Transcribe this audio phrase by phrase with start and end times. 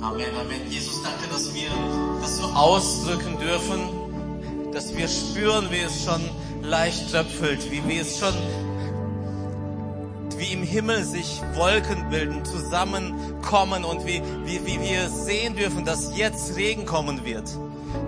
[0.00, 0.70] Amen, Amen.
[0.70, 1.70] Jesus, danke, dass wir
[2.20, 6.20] das so ausdrücken dürfen, dass wir spüren, wie es schon
[6.62, 8.34] leicht tröpfelt, wie, wie es schon
[10.36, 16.16] wie im Himmel sich Wolken bilden, zusammenkommen und wie, wie, wie wir sehen dürfen, dass
[16.16, 17.48] jetzt Regen kommen wird.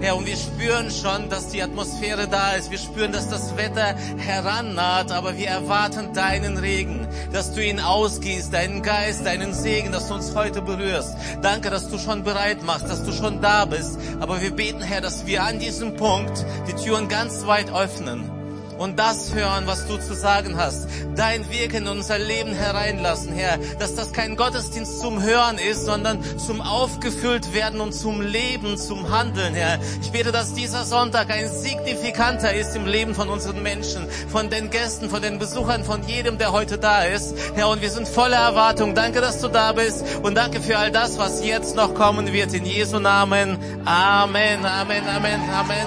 [0.01, 2.71] Herr, und wir spüren schon, dass die Atmosphäre da ist.
[2.71, 8.53] Wir spüren, dass das Wetter herannaht, aber wir erwarten deinen Regen, dass du ihn ausgießt,
[8.53, 11.15] deinen Geist, deinen Segen, dass du uns heute berührst.
[11.43, 13.99] Danke, dass du schon bereit machst, dass du schon da bist.
[14.21, 18.40] Aber wir beten, Herr, dass wir an diesem Punkt die Türen ganz weit öffnen
[18.81, 20.89] und das hören, was du zu sagen hast.
[21.15, 23.59] Dein Wirken in unser Leben hereinlassen, Herr.
[23.79, 29.11] Dass das kein Gottesdienst zum Hören ist, sondern zum aufgefüllt werden und zum Leben, zum
[29.11, 29.79] Handeln, Herr.
[30.01, 34.71] Ich bete, dass dieser Sonntag ein signifikanter ist im Leben von unseren Menschen, von den
[34.71, 37.35] Gästen, von den Besuchern, von jedem, der heute da ist.
[37.55, 38.95] Herr, und wir sind voller Erwartung.
[38.95, 42.55] Danke, dass du da bist und danke für all das, was jetzt noch kommen wird.
[42.55, 43.59] In Jesu Namen.
[43.85, 45.87] Amen, Amen, Amen, Amen.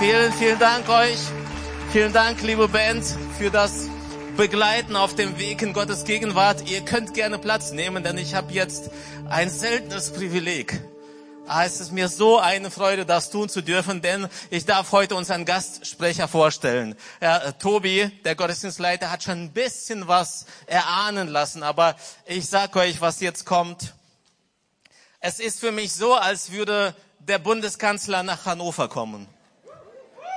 [0.00, 1.43] Vielen, vielen Dank euch.
[1.94, 3.04] Vielen Dank, liebe Band,
[3.38, 3.88] für das
[4.36, 6.68] Begleiten auf dem Weg in Gottes Gegenwart.
[6.68, 8.90] Ihr könnt gerne Platz nehmen, denn ich habe jetzt
[9.28, 10.82] ein seltenes Privileg.
[11.48, 15.44] Es ist mir so eine Freude, das tun zu dürfen, denn ich darf heute unseren
[15.44, 16.96] Gastsprecher vorstellen.
[17.20, 21.94] Ja, Tobi, der Gottesdienstleiter, hat schon ein bisschen was erahnen lassen, aber
[22.26, 23.94] ich sage euch, was jetzt kommt.
[25.20, 29.28] Es ist für mich so, als würde der Bundeskanzler nach Hannover kommen.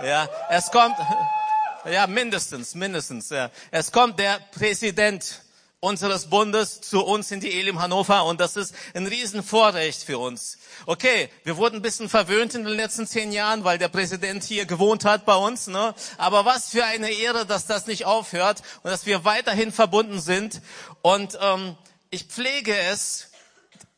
[0.05, 0.95] Ja, es kommt,
[1.89, 3.30] ja, mindestens, mindestens.
[3.30, 3.52] Ja.
[3.71, 5.41] Es kommt der Präsident
[5.80, 10.57] unseres Bundes zu uns in die Elim Hannover und das ist ein Riesenvorrecht für uns.
[10.88, 14.66] Okay, wir wurden ein bisschen verwöhnt in den letzten zehn Jahren, weil der Präsident hier
[14.66, 15.67] gewohnt hat bei uns.
[15.67, 15.94] Ne?
[16.17, 20.61] Aber was für eine Ehre, dass das nicht aufhört und dass wir weiterhin verbunden sind.
[21.03, 21.77] Und ähm,
[22.09, 23.27] ich pflege es,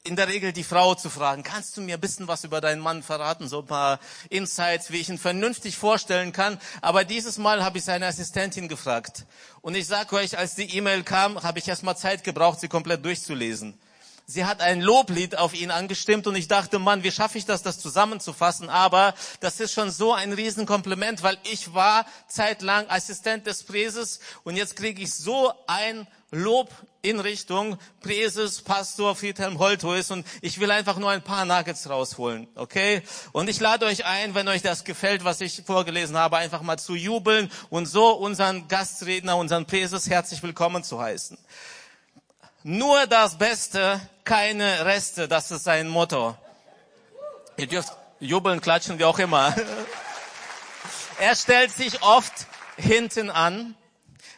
[0.09, 2.81] in der Regel die Frau zu fragen, kannst du mir ein bisschen was über deinen
[2.81, 6.59] Mann verraten, so ein paar Insights, wie ich ihn vernünftig vorstellen kann.
[6.81, 9.27] Aber dieses Mal habe ich seine Assistentin gefragt.
[9.61, 12.67] Und ich sage euch, als die E-Mail kam, habe ich erst mal Zeit gebraucht, sie
[12.67, 13.79] komplett durchzulesen.
[14.31, 17.63] Sie hat ein Loblied auf ihn angestimmt und ich dachte, Mann, wie schaffe ich das,
[17.63, 18.69] das zusammenzufassen?
[18.69, 24.55] Aber das ist schon so ein Riesenkompliment, weil ich war zeitlang Assistent des Präses und
[24.55, 26.69] jetzt kriege ich so ein Lob
[27.01, 32.47] in Richtung Präses, Pastor Friedhelm Holthuis und ich will einfach nur ein paar Nuggets rausholen,
[32.53, 33.01] okay?
[33.31, 36.77] Und ich lade euch ein, wenn euch das gefällt, was ich vorgelesen habe, einfach mal
[36.77, 41.35] zu jubeln und so unseren Gastredner, unseren Präses herzlich willkommen zu heißen.
[42.63, 46.37] Nur das Beste, keine Reste, das ist sein Motto.
[47.55, 49.55] Ihr dürft jubeln, klatschen, wie auch immer.
[51.21, 52.31] Er stellt sich oft
[52.77, 53.75] hinten an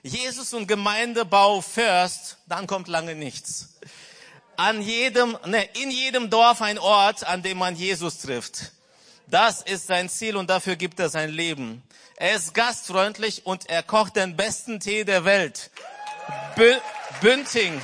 [0.01, 3.75] Jesus und Gemeindebau first, dann kommt lange nichts.
[4.57, 8.71] An jedem, ne, in jedem Dorf ein Ort, an dem man Jesus trifft.
[9.27, 11.83] Das ist sein Ziel und dafür gibt er sein Leben.
[12.15, 15.69] Er ist gastfreundlich und er kocht den besten Tee der Welt.
[16.55, 16.77] Bü
[17.21, 17.79] Bünding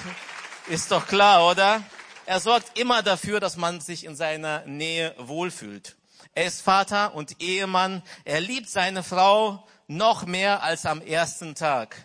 [0.69, 1.81] ist doch klar, oder?
[2.25, 5.95] Er sorgt immer dafür, dass man sich in seiner Nähe wohlfühlt.
[6.35, 8.03] Er ist Vater und Ehemann.
[8.25, 11.95] Er liebt seine Frau noch mehr als am ersten Tag.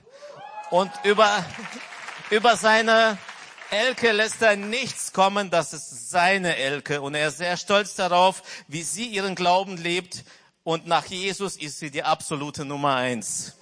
[0.70, 1.44] Und über,
[2.30, 3.18] über seine
[3.70, 7.02] Elke lässt er nichts kommen, das ist seine Elke.
[7.02, 10.24] Und er ist sehr stolz darauf, wie sie ihren Glauben lebt.
[10.62, 13.56] Und nach Jesus ist sie die absolute Nummer eins.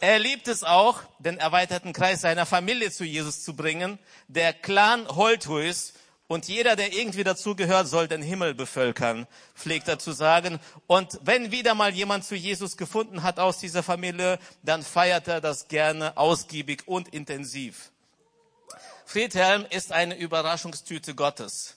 [0.00, 3.98] Er liebt es auch, den erweiterten Kreis seiner Familie zu Jesus zu bringen.
[4.28, 5.94] Der Clan Holthuis
[6.28, 10.58] und jeder, der irgendwie dazugehört, soll den Himmel bevölkern, pflegt er zu sagen.
[10.86, 15.40] Und wenn wieder mal jemand zu Jesus gefunden hat aus dieser Familie, dann feiert er
[15.40, 17.90] das gerne ausgiebig und intensiv.
[19.06, 21.75] Friedhelm ist eine Überraschungstüte Gottes,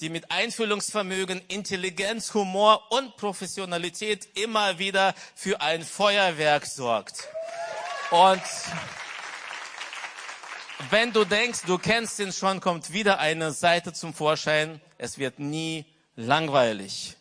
[0.00, 7.28] die mit Einfühlungsvermögen, Intelligenz, Humor und Professionalität immer wieder für ein Feuerwerk sorgt.
[8.10, 8.42] Und
[10.90, 14.80] wenn du denkst, du kennst ihn schon, kommt wieder eine Seite zum Vorschein.
[14.96, 15.84] Es wird nie
[16.16, 17.17] langweilig.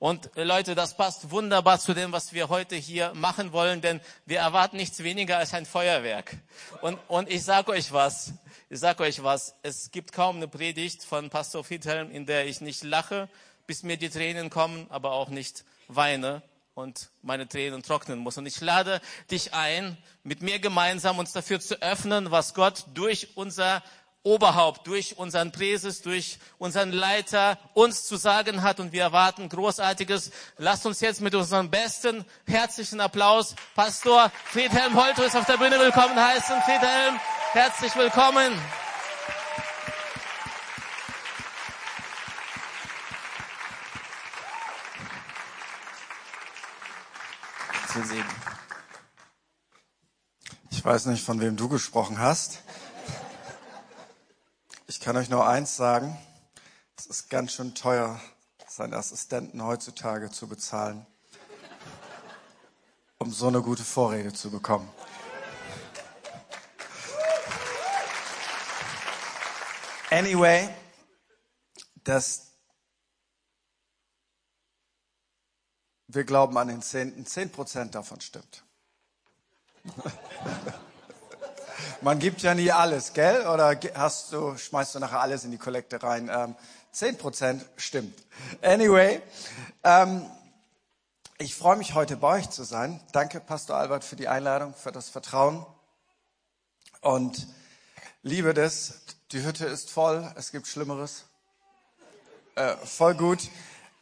[0.00, 4.00] Und äh, Leute, das passt wunderbar zu dem, was wir heute hier machen wollen, denn
[4.24, 6.38] wir erwarten nichts weniger als ein Feuerwerk.
[6.80, 8.32] Und, und ich sage euch was,
[8.70, 12.62] ich sage euch was, es gibt kaum eine Predigt von Pastor Friedhelm, in der ich
[12.62, 13.28] nicht lache,
[13.66, 16.40] bis mir die Tränen kommen, aber auch nicht weine
[16.74, 18.38] und meine Tränen trocknen muss.
[18.38, 23.36] Und ich lade dich ein, mit mir gemeinsam uns dafür zu öffnen, was Gott durch
[23.36, 23.82] unser
[24.22, 30.30] Oberhaupt, durch unseren Präses, durch unseren Leiter uns zu sagen hat und wir erwarten Großartiges.
[30.58, 36.16] Lasst uns jetzt mit unserem besten herzlichen Applaus Pastor Friedhelm Holtus auf der Bühne willkommen
[36.16, 36.60] heißen.
[36.62, 37.18] Friedhelm,
[37.52, 38.52] herzlich willkommen.
[50.70, 52.62] Ich weiß nicht, von wem du gesprochen hast.
[55.00, 56.14] Ich kann euch nur eins sagen.
[56.94, 58.20] Es ist ganz schön teuer,
[58.68, 61.06] seinen Assistenten heutzutage zu bezahlen,
[63.16, 64.92] um so eine gute Vorrede zu bekommen.
[70.10, 70.68] Anyway,
[72.04, 72.58] das,
[76.08, 78.64] wir glauben an den Zehnten, zehn Prozent davon stimmt.
[82.02, 83.46] Man gibt ja nie alles, gell?
[83.46, 86.30] Oder hast du, schmeißt du nachher alles in die Kollekte rein?
[86.34, 86.56] Ähm,
[86.94, 88.18] 10% stimmt.
[88.62, 89.20] Anyway,
[89.84, 90.24] ähm,
[91.36, 93.00] ich freue mich heute bei euch zu sein.
[93.12, 95.66] Danke, Pastor Albert, für die Einladung, für das Vertrauen.
[97.02, 97.46] Und
[98.22, 99.02] liebe das,
[99.32, 101.26] die Hütte ist voll, es gibt Schlimmeres.
[102.54, 103.50] Äh, voll gut.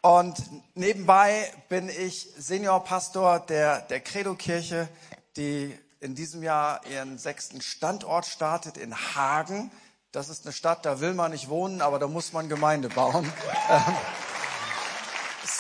[0.03, 0.37] Und
[0.77, 4.89] nebenbei bin ich Seniorpastor der, der Credo-Kirche,
[5.37, 9.71] die in diesem Jahr ihren sechsten Standort startet in Hagen.
[10.13, 13.31] Das ist eine Stadt, da will man nicht wohnen, aber da muss man Gemeinde bauen.
[13.71, 13.83] Ähm,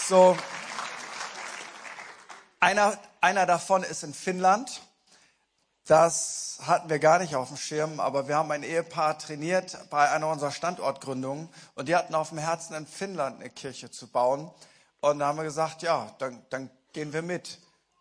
[0.06, 0.37] so.
[2.61, 4.81] Einer, einer davon ist in Finnland.
[5.85, 10.11] Das hatten wir gar nicht auf dem Schirm, aber wir haben ein Ehepaar trainiert bei
[10.11, 14.50] einer unserer Standortgründungen und die hatten auf dem Herzen, in Finnland eine Kirche zu bauen.
[15.00, 17.58] Und da haben wir gesagt, ja, dann, dann gehen wir mit.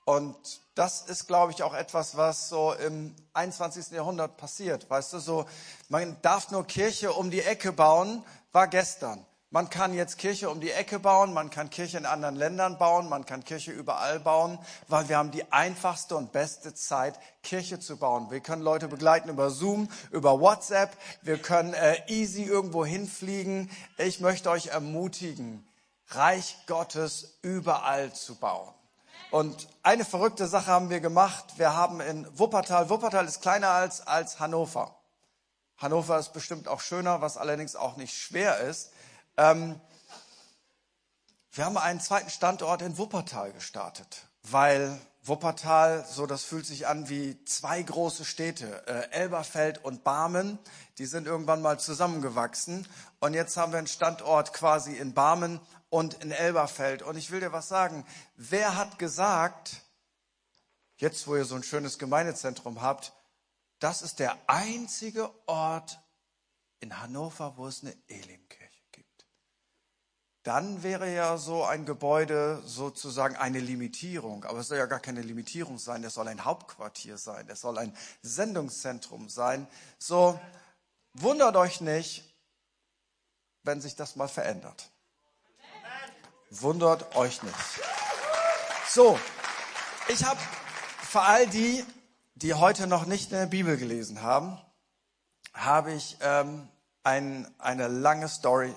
[0.07, 3.89] Und das ist, glaube ich, auch etwas, was so im 21.
[3.91, 4.89] Jahrhundert passiert.
[4.89, 5.45] Weißt du, so,
[5.89, 8.23] man darf nur Kirche um die Ecke bauen,
[8.53, 9.25] war gestern.
[9.49, 13.09] Man kann jetzt Kirche um die Ecke bauen, man kann Kirche in anderen Ländern bauen,
[13.09, 17.97] man kann Kirche überall bauen, weil wir haben die einfachste und beste Zeit, Kirche zu
[17.97, 18.31] bauen.
[18.31, 23.69] Wir können Leute begleiten über Zoom, über WhatsApp, wir können äh, easy irgendwo hinfliegen.
[23.97, 25.67] Ich möchte euch ermutigen,
[26.11, 28.76] Reich Gottes überall zu bauen.
[29.29, 31.45] Und eine verrückte Sache haben wir gemacht.
[31.57, 34.95] Wir haben in Wuppertal, Wuppertal ist kleiner als, als Hannover.
[35.77, 38.91] Hannover ist bestimmt auch schöner, was allerdings auch nicht schwer ist.
[39.35, 39.79] Ähm,
[41.51, 47.09] wir haben einen zweiten Standort in Wuppertal gestartet, weil Wuppertal, so das fühlt sich an
[47.09, 50.57] wie zwei große Städte, äh, Elberfeld und Barmen,
[50.99, 52.87] die sind irgendwann mal zusammengewachsen
[53.19, 57.39] und jetzt haben wir einen Standort quasi in Barmen und in Elberfeld und ich will
[57.39, 58.05] dir was sagen,
[58.35, 59.81] wer hat gesagt,
[60.97, 63.13] jetzt wo ihr so ein schönes Gemeindezentrum habt,
[63.79, 65.99] das ist der einzige Ort
[66.79, 68.67] in Hannover, wo es eine Elimkirche
[70.47, 74.45] dann wäre ja so ein Gebäude sozusagen eine Limitierung.
[74.45, 76.05] Aber es soll ja gar keine Limitierung sein.
[76.05, 77.49] Es soll ein Hauptquartier sein.
[77.49, 79.67] Es soll ein Sendungszentrum sein.
[79.99, 80.39] So,
[81.11, 82.33] wundert euch nicht,
[83.63, 84.89] wenn sich das mal verändert.
[86.49, 87.55] Wundert euch nicht.
[88.89, 89.19] So,
[90.07, 90.39] ich habe
[91.01, 91.83] für all die,
[92.35, 94.57] die heute noch nicht in der Bibel gelesen haben,
[95.53, 96.69] habe ich ähm,
[97.03, 98.73] ein, eine lange Story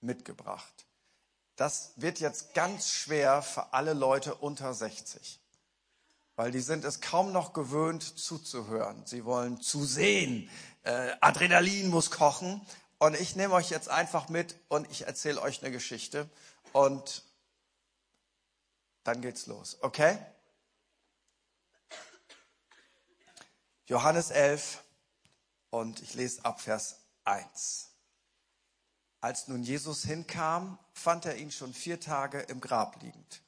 [0.00, 0.72] mitgebracht.
[1.56, 5.40] Das wird jetzt ganz schwer für alle Leute unter 60,
[6.34, 9.02] weil die sind es kaum noch gewöhnt zuzuhören.
[9.04, 10.48] Sie wollen zu sehen.
[10.82, 12.62] Äh, Adrenalin muss kochen.
[12.98, 16.28] Und ich nehme euch jetzt einfach mit und ich erzähle euch eine Geschichte
[16.74, 17.22] und
[19.04, 19.78] dann geht's los.
[19.80, 20.18] Okay?
[23.86, 24.82] Johannes 11
[25.70, 27.90] und ich lese ab Vers 1.
[29.20, 33.42] Als nun Jesus hinkam, fand er ihn schon vier Tage im Grab liegend.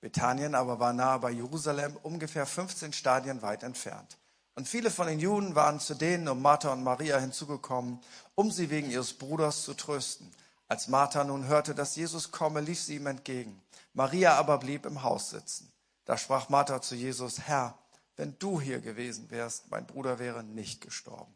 [0.00, 4.18] Bethanien aber war nahe bei Jerusalem, ungefähr 15 Stadien weit entfernt.
[4.54, 8.00] Und viele von den Juden waren zu denen um Martha und Maria hinzugekommen,
[8.34, 10.30] um sie wegen ihres Bruders zu trösten.
[10.68, 13.62] Als Martha nun hörte, dass Jesus komme, lief sie ihm entgegen.
[13.92, 15.72] Maria aber blieb im Haus sitzen.
[16.04, 17.78] Da sprach Martha zu Jesus, Herr,
[18.16, 21.34] wenn du hier gewesen wärst, mein Bruder wäre nicht gestorben.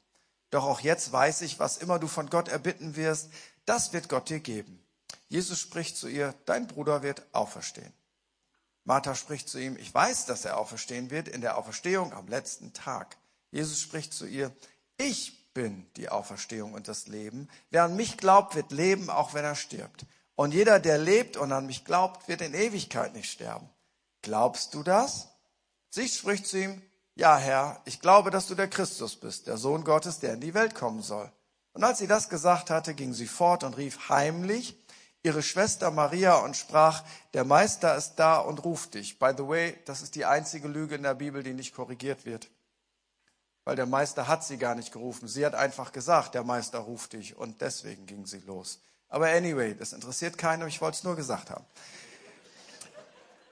[0.51, 3.31] Doch auch jetzt weiß ich, was immer du von Gott erbitten wirst,
[3.67, 4.85] das wird Gott dir geben.
[5.29, 7.93] Jesus spricht zu ihr, dein Bruder wird auferstehen.
[8.85, 12.73] Martha spricht zu ihm, ich weiß, dass er auferstehen wird in der Auferstehung am letzten
[12.73, 13.17] Tag.
[13.53, 14.51] Jesus spricht zu ihr,
[14.97, 17.49] ich bin die Auferstehung und das Leben.
[17.71, 20.07] Wer an mich glaubt, wird leben, auch wenn er stirbt.
[20.35, 23.69] Und jeder, der lebt und an mich glaubt, wird in Ewigkeit nicht sterben.
[24.23, 25.29] Glaubst du das?
[25.91, 26.83] Sie spricht zu ihm,
[27.15, 30.55] ja Herr, ich glaube, dass du der Christus bist, der Sohn Gottes, der in die
[30.55, 31.31] Welt kommen soll.
[31.73, 34.77] Und als sie das gesagt hatte, ging sie fort und rief heimlich
[35.23, 37.05] ihre Schwester Maria und sprach,
[37.35, 39.19] der Meister ist da und ruft dich.
[39.19, 42.49] By the way, das ist die einzige Lüge in der Bibel, die nicht korrigiert wird.
[43.71, 45.29] Weil der Meister hat sie gar nicht gerufen.
[45.29, 47.37] Sie hat einfach gesagt, der Meister ruft dich.
[47.37, 48.81] Und deswegen ging sie los.
[49.09, 51.65] Aber anyway, das interessiert keinen, ich wollte es nur gesagt haben.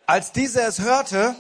[0.07, 1.37] Als diese es hörte,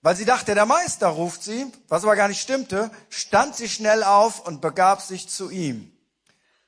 [0.00, 4.02] Weil sie dachte, der Meister ruft sie, was aber gar nicht stimmte, stand sie schnell
[4.02, 5.92] auf und begab sich zu ihm.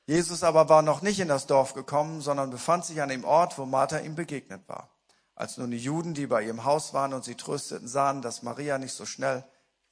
[0.05, 3.57] Jesus aber war noch nicht in das Dorf gekommen, sondern befand sich an dem Ort,
[3.57, 4.91] wo Martha ihm begegnet war.
[5.35, 8.77] Als nun die Juden, die bei ihrem Haus waren und sie trösteten, sahen, dass Maria
[8.77, 9.43] nicht so schnell,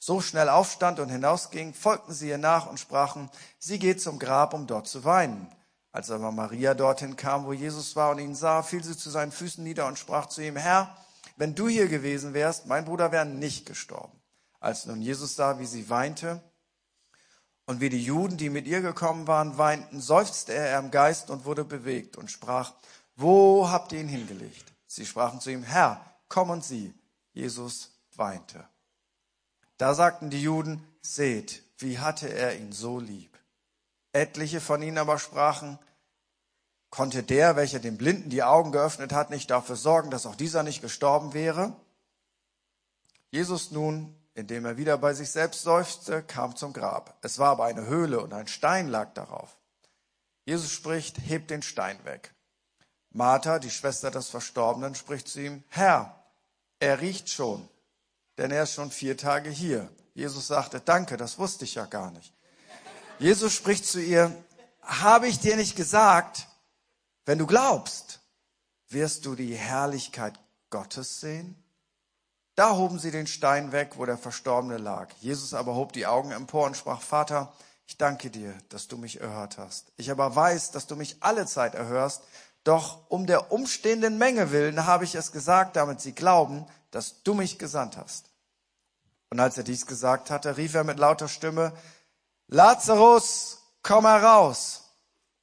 [0.05, 4.53] so schnell aufstand und hinausging, folgten sie ihr nach und sprachen, sie geht zum Grab,
[4.53, 5.49] um dort zu weinen.
[5.93, 9.33] Als aber Maria dorthin kam, wo Jesus war und ihn sah, fiel sie zu seinen
[9.33, 10.95] Füßen nieder und sprach zu ihm, Herr,
[11.39, 14.21] wenn du hier gewesen wärst, mein Bruder wäre nicht gestorben.
[14.61, 16.43] Als nun Jesus sah, wie sie weinte
[17.65, 21.47] und wie die Juden, die mit ihr gekommen waren, weinten, seufzte er im Geist und
[21.47, 22.75] wurde bewegt und sprach,
[23.17, 24.75] wo habt ihr ihn hingelegt?
[24.87, 26.93] Sie sprachen zu ihm, Herr, komm und sieh.
[27.33, 28.69] Jesus weinte.
[29.77, 33.39] Da sagten die Juden, seht, wie hatte er ihn so lieb.
[34.13, 35.79] Etliche von ihnen aber sprachen,
[36.95, 40.63] Konnte der, welcher dem Blinden die Augen geöffnet hat, nicht dafür sorgen, dass auch dieser
[40.63, 41.75] nicht gestorben wäre?
[43.33, 47.19] Jesus nun, indem er wieder bei sich selbst seufzte, kam zum Grab.
[47.21, 49.57] Es war aber eine Höhle und ein Stein lag darauf.
[50.45, 52.33] Jesus spricht, hebt den Stein weg.
[53.11, 56.23] Martha, die Schwester des Verstorbenen, spricht zu ihm, Herr,
[56.79, 57.69] er riecht schon,
[58.39, 59.89] denn er ist schon vier Tage hier.
[60.15, 62.33] Jesus sagte, danke, das wusste ich ja gar nicht.
[63.19, 64.35] Jesus spricht zu ihr,
[64.83, 66.47] habe ich dir nicht gesagt,
[67.25, 68.21] wenn du glaubst,
[68.89, 70.39] wirst du die Herrlichkeit
[70.71, 71.57] Gottes sehen.
[72.55, 75.13] Da hoben sie den Stein weg, wo der Verstorbene lag.
[75.21, 77.53] Jesus aber hob die Augen empor und sprach, Vater,
[77.87, 79.93] ich danke dir, dass du mich erhört hast.
[79.97, 82.23] Ich aber weiß, dass du mich alle Zeit erhörst,
[82.65, 87.35] doch um der umstehenden Menge willen habe ich es gesagt, damit sie glauben, dass du
[87.35, 88.31] mich gesandt hast.
[89.31, 91.73] Und als er dies gesagt hatte, rief er mit lauter Stimme,
[92.49, 94.85] Lazarus, komm heraus.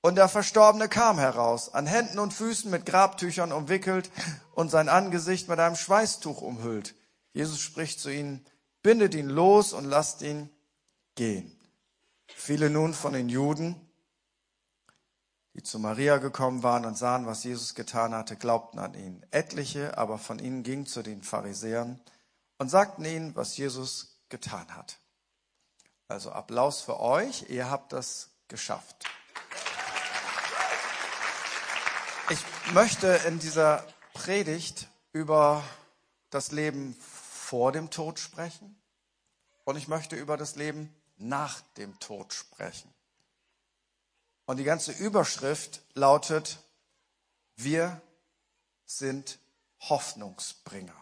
[0.02, 4.10] Und der Verstorbene kam heraus, an Händen und Füßen mit Grabtüchern umwickelt
[4.54, 6.96] und sein Angesicht mit einem Schweißtuch umhüllt.
[7.34, 8.44] Jesus spricht zu ihnen,
[8.82, 10.50] bindet ihn los und lasst ihn
[11.16, 11.56] gehen.
[12.28, 13.76] Viele nun von den Juden,
[15.54, 19.26] die zu Maria gekommen waren und sahen, was Jesus getan hatte, glaubten an ihn.
[19.32, 22.00] Etliche aber von ihnen gingen zu den Pharisäern
[22.58, 24.98] und sagten ihnen, was Jesus getan hat.
[26.08, 29.06] Also Applaus für euch, ihr habt das geschafft.
[32.30, 35.64] Ich möchte in dieser Predigt über
[36.30, 38.82] das Leben vor dem Tod sprechen
[39.66, 42.94] und ich möchte über das Leben nach dem Tod sprechen.
[44.46, 46.60] Und die ganze Überschrift lautet,
[47.56, 48.02] wir
[48.86, 49.40] sind
[49.80, 50.94] Hoffnungsbringer.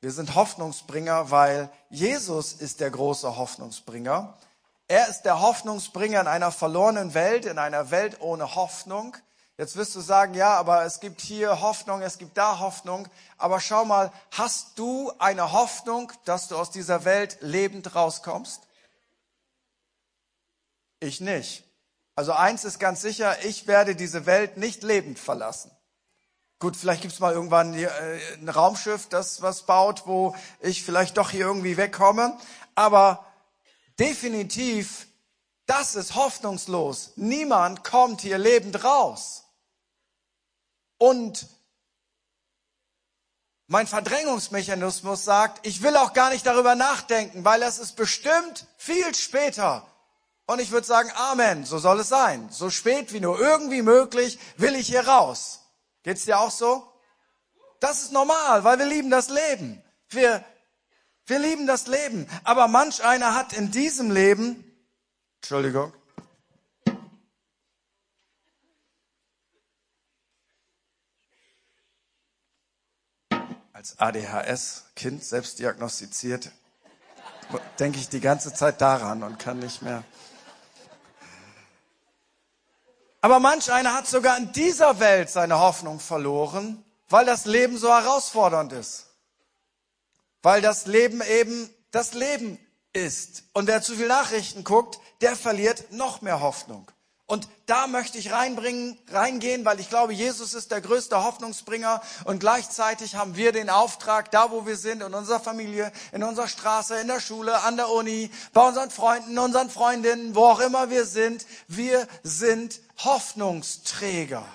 [0.00, 4.38] Wir sind Hoffnungsbringer, weil Jesus ist der große Hoffnungsbringer.
[4.86, 9.16] Er ist der Hoffnungsbringer in einer verlorenen Welt, in einer Welt ohne Hoffnung.
[9.58, 13.08] Jetzt wirst du sagen, ja, aber es gibt hier Hoffnung, es gibt da Hoffnung.
[13.38, 18.62] Aber schau mal, hast du eine Hoffnung, dass du aus dieser Welt lebend rauskommst?
[21.00, 21.64] Ich nicht.
[22.18, 25.70] Also eins ist ganz sicher, ich werde diese Welt nicht lebend verlassen.
[26.58, 27.86] Gut, vielleicht gibt's mal irgendwann äh,
[28.34, 32.36] ein Raumschiff, das was baut, wo ich vielleicht doch hier irgendwie wegkomme.
[32.74, 33.24] Aber
[34.00, 35.06] definitiv,
[35.66, 37.12] das ist hoffnungslos.
[37.14, 39.44] Niemand kommt hier lebend raus.
[40.96, 41.46] Und
[43.68, 49.14] mein Verdrängungsmechanismus sagt, ich will auch gar nicht darüber nachdenken, weil es ist bestimmt viel
[49.14, 49.86] später.
[50.48, 52.48] Und ich würde sagen, Amen, so soll es sein.
[52.50, 55.60] So spät wie nur irgendwie möglich will ich hier raus.
[56.02, 56.90] Geht's dir auch so?
[57.80, 59.82] Das ist normal, weil wir lieben das Leben.
[60.08, 60.42] Wir,
[61.26, 62.26] wir lieben das Leben.
[62.44, 64.64] Aber manch einer hat in diesem Leben,
[65.42, 65.92] Entschuldigung,
[73.74, 76.52] als ADHS-Kind selbst diagnostiziert,
[77.78, 80.04] denke ich die ganze Zeit daran und kann nicht mehr.
[83.20, 87.88] Aber manch einer hat sogar in dieser Welt seine Hoffnung verloren, weil das Leben so
[87.88, 89.06] herausfordernd ist.
[90.42, 92.58] Weil das Leben eben das Leben
[92.92, 93.44] ist.
[93.52, 96.90] Und wer zu viel Nachrichten guckt, der verliert noch mehr Hoffnung.
[97.28, 102.40] Und da möchte ich reinbringen, reingehen, weil ich glaube, Jesus ist der größte Hoffnungsbringer und
[102.40, 106.98] gleichzeitig haben wir den Auftrag, da wo wir sind, in unserer Familie, in unserer Straße,
[106.98, 111.04] in der Schule, an der Uni, bei unseren Freunden, unseren Freundinnen, wo auch immer wir
[111.04, 114.46] sind, wir sind Hoffnungsträger.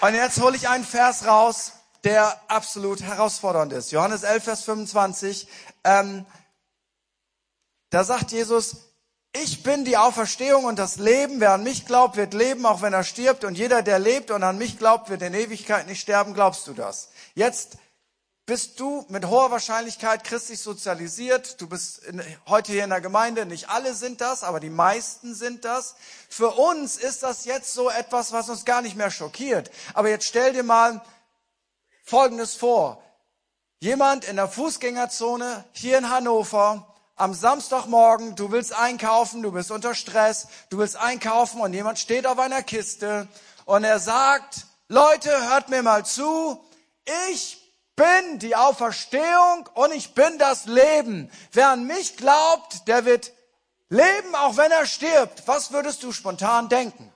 [0.00, 1.72] Und jetzt hole ich einen Vers raus,
[2.04, 3.92] der absolut herausfordernd ist.
[3.92, 5.46] Johannes 11, Vers 25.
[5.84, 6.24] Ähm,
[7.90, 8.76] da sagt Jesus,
[9.32, 11.40] Ich bin die Auferstehung und das Leben.
[11.40, 13.44] Wer an mich glaubt, wird leben, auch wenn er stirbt.
[13.44, 16.34] Und jeder, der lebt und an mich glaubt, wird in Ewigkeit nicht sterben.
[16.34, 17.10] Glaubst du das?
[17.34, 17.78] Jetzt
[18.46, 21.60] bist du mit hoher Wahrscheinlichkeit christlich sozialisiert.
[21.60, 23.44] Du bist in, heute hier in der Gemeinde.
[23.44, 25.96] Nicht alle sind das, aber die meisten sind das.
[26.30, 29.70] Für uns ist das jetzt so etwas, was uns gar nicht mehr schockiert.
[29.92, 31.02] Aber jetzt stell dir mal
[32.02, 33.02] Folgendes vor.
[33.80, 39.94] Jemand in der Fußgängerzone hier in Hannover am Samstagmorgen, du willst einkaufen, du bist unter
[39.94, 43.28] Stress, du willst einkaufen und jemand steht auf einer Kiste
[43.64, 46.64] und er sagt, Leute, hört mir mal zu,
[47.30, 47.58] ich
[47.96, 51.30] bin die Auferstehung und ich bin das Leben.
[51.52, 53.32] Wer an mich glaubt, der wird
[53.88, 55.42] leben, auch wenn er stirbt.
[55.46, 57.12] Was würdest du spontan denken?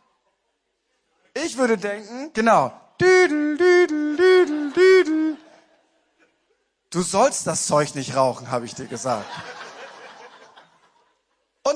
[1.35, 5.37] Ich würde denken, genau, düdel, düdel, düdel, düdel.
[6.91, 9.25] Du sollst das Zeug nicht rauchen, habe ich dir gesagt.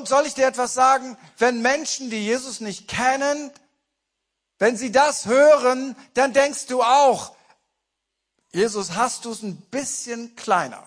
[0.07, 1.17] Soll ich dir etwas sagen?
[1.39, 3.51] Wenn Menschen, die Jesus nicht kennen,
[4.59, 7.37] wenn sie das hören, dann denkst du auch,
[8.53, 10.83] Jesus, hast du es ein bisschen kleiner?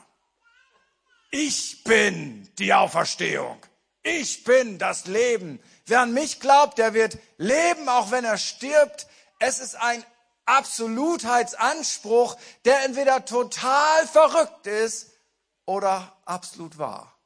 [1.32, 3.64] Ich bin die Auferstehung.
[4.02, 5.62] Ich bin das Leben.
[5.86, 9.08] Wer an mich glaubt, der wird leben, auch wenn er stirbt.
[9.40, 10.04] Es ist ein
[10.46, 15.12] Absolutheitsanspruch, der entweder total verrückt ist
[15.66, 17.19] oder absolut wahr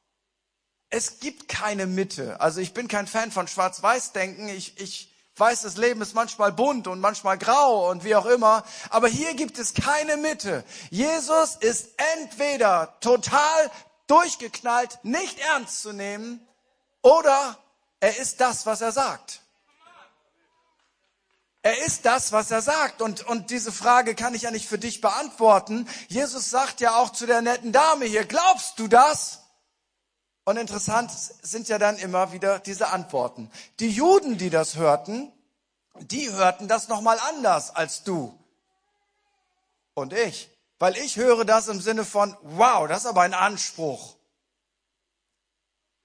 [0.90, 2.40] es gibt keine Mitte.
[2.40, 4.48] Also ich bin kein Fan von Schwarz-Weiß-Denken.
[4.48, 8.64] Ich, ich weiß, das Leben ist manchmal bunt und manchmal grau und wie auch immer.
[8.90, 10.64] Aber hier gibt es keine Mitte.
[10.90, 13.70] Jesus ist entweder total
[14.06, 16.46] durchgeknallt, nicht ernst zu nehmen,
[17.02, 17.58] oder
[18.00, 19.40] er ist das, was er sagt.
[21.62, 23.00] Er ist das, was er sagt.
[23.00, 25.88] Und, und diese Frage kann ich ja nicht für dich beantworten.
[26.08, 29.43] Jesus sagt ja auch zu der netten Dame hier, glaubst du das?
[30.44, 31.10] Und interessant
[31.42, 33.50] sind ja dann immer wieder diese Antworten.
[33.80, 35.32] Die Juden, die das hörten,
[36.00, 38.38] die hörten das nochmal anders als du
[39.94, 40.50] und ich.
[40.78, 44.16] Weil ich höre das im Sinne von, wow, das ist aber ein Anspruch.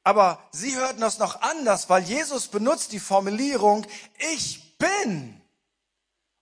[0.04, 3.86] Aber sie hörten das noch anders, weil Jesus benutzt die Formulierung,
[4.34, 5.42] ich bin.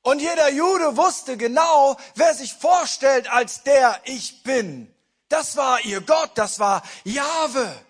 [0.04, 4.94] Und jeder Jude wusste genau, wer sich vorstellt als der ich bin.
[5.30, 7.87] Das war ihr Gott, das war Jahwe.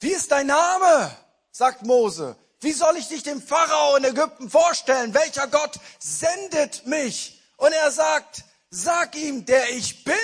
[0.00, 1.16] Wie ist dein Name?
[1.50, 2.36] sagt Mose.
[2.60, 5.14] Wie soll ich dich dem Pharao in Ägypten vorstellen?
[5.14, 7.40] Welcher Gott sendet mich?
[7.56, 10.14] Und er sagt, sag ihm, der ich bin,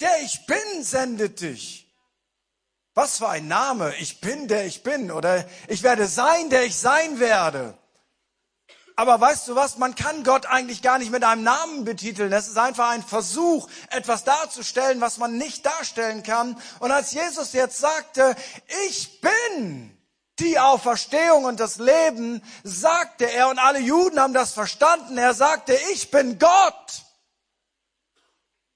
[0.00, 1.86] der ich bin, sendet dich.
[2.94, 3.94] Was für ein Name.
[3.96, 5.10] Ich bin, der ich bin.
[5.10, 7.78] Oder ich werde sein, der ich sein werde.
[9.00, 12.30] Aber weißt du was, man kann Gott eigentlich gar nicht mit einem Namen betiteln.
[12.34, 16.60] Es ist einfach ein Versuch, etwas darzustellen, was man nicht darstellen kann.
[16.80, 18.36] Und als Jesus jetzt sagte,
[18.90, 19.98] ich bin
[20.38, 25.72] die Auferstehung und das Leben, sagte er, und alle Juden haben das verstanden, er sagte,
[25.94, 27.04] ich bin Gott.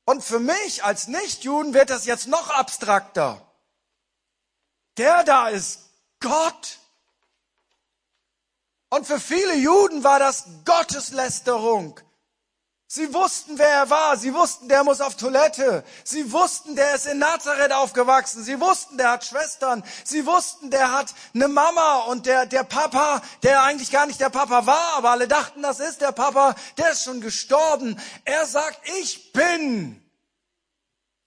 [0.07, 3.47] Und für mich als Nichtjuden wird das jetzt noch abstrakter.
[4.97, 5.81] Der da ist
[6.21, 6.79] Gott.
[8.95, 11.99] Und für viele Juden war das Gotteslästerung.
[12.87, 14.17] Sie wussten, wer er war.
[14.17, 15.83] Sie wussten, der muss auf Toilette.
[16.05, 18.45] Sie wussten, der ist in Nazareth aufgewachsen.
[18.45, 19.83] Sie wussten, der hat Schwestern.
[20.05, 24.31] Sie wussten, der hat eine Mama und der, der Papa, der eigentlich gar nicht der
[24.31, 28.01] Papa war, aber alle dachten, das ist der Papa, der ist schon gestorben.
[28.25, 30.01] Er sagt, ich bin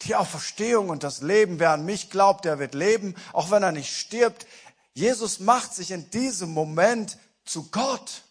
[0.04, 1.60] die Auferstehung und das Leben.
[1.60, 4.48] Wer an mich glaubt, der wird leben, auch wenn er nicht stirbt.
[4.94, 7.18] Jesus macht sich in diesem Moment
[7.50, 8.24] zu Gott.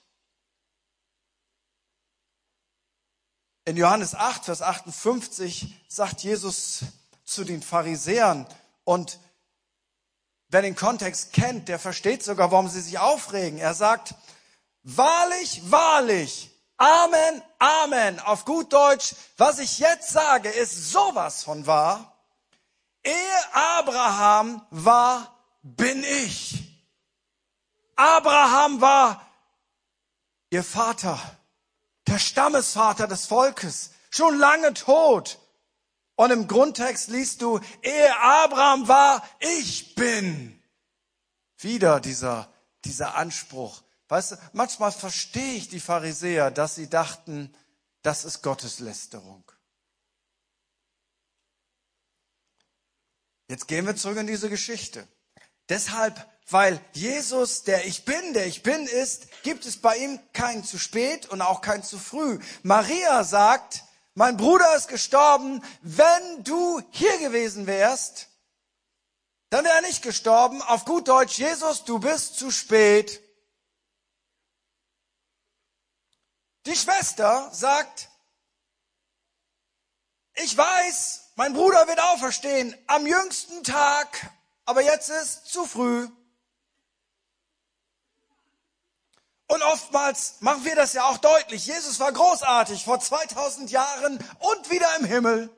[3.65, 6.85] In Johannes 8, Vers 58 sagt Jesus
[7.25, 8.47] zu den Pharisäern
[8.85, 9.19] und
[10.49, 13.59] wer den Kontext kennt, der versteht sogar, warum sie sich aufregen.
[13.59, 14.15] Er sagt,
[14.83, 18.21] wahrlich, wahrlich, Amen, Amen.
[18.21, 22.15] Auf gut Deutsch, was ich jetzt sage, ist sowas von wahr.
[23.03, 26.66] Ehe Abraham war, bin ich.
[27.97, 29.27] Abraham war
[30.51, 31.19] ihr Vater,
[32.07, 35.39] der Stammesvater des Volkes, schon lange tot.
[36.15, 40.63] Und im Grundtext liest du, ehe Abraham war, ich bin.
[41.59, 42.53] Wieder dieser,
[42.85, 43.83] dieser Anspruch.
[44.09, 47.55] Weißt du, manchmal verstehe ich die Pharisäer, dass sie dachten,
[48.03, 49.45] das ist Gotteslästerung.
[53.49, 55.07] Jetzt gehen wir zurück in diese Geschichte.
[55.69, 60.65] Deshalb weil Jesus, der ich bin, der ich bin ist, gibt es bei ihm kein
[60.65, 62.39] zu spät und auch kein zu früh.
[62.63, 63.83] Maria sagt,
[64.15, 68.29] mein Bruder ist gestorben, wenn du hier gewesen wärst,
[69.51, 70.63] dann wäre er nicht gestorben.
[70.63, 73.23] Auf gut Deutsch, Jesus, du bist zu spät.
[76.67, 78.09] Die Schwester sagt,
[80.35, 84.31] ich weiß, mein Bruder wird auferstehen am jüngsten Tag,
[84.65, 86.09] aber jetzt ist zu früh.
[89.49, 91.67] Und oftmals machen wir das ja auch deutlich.
[91.67, 95.51] Jesus war großartig vor 2000 Jahren und wieder im Himmel.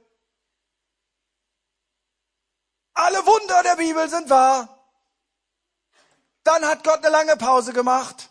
[2.92, 4.68] Alle Wunder der Bibel sind wahr.
[6.44, 8.28] Dann hat Gott eine lange Pause gemacht.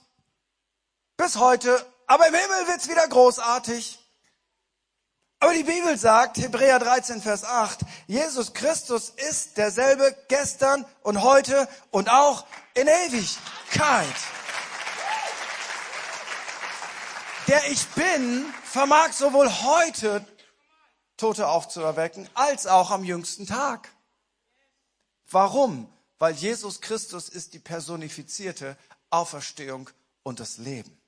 [1.16, 1.86] Bis heute.
[2.06, 4.00] Aber im Himmel wird's wieder großartig.
[5.40, 11.68] Aber die Bibel sagt, Hebräer 13, Vers 8, Jesus Christus ist derselbe gestern und heute
[11.92, 14.16] und auch in Ewigkeit.
[17.48, 20.26] Der ich bin, vermag sowohl heute
[21.16, 23.90] Tote aufzuerwecken, als auch am jüngsten Tag.
[25.30, 25.90] Warum?
[26.20, 28.76] Weil Jesus Christus ist die personifizierte
[29.10, 29.90] Auferstehung
[30.24, 31.00] und das Leben.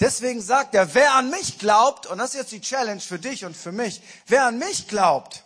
[0.00, 3.44] Deswegen sagt er, wer an mich glaubt, und das ist jetzt die Challenge für dich
[3.44, 5.44] und für mich, wer an mich glaubt,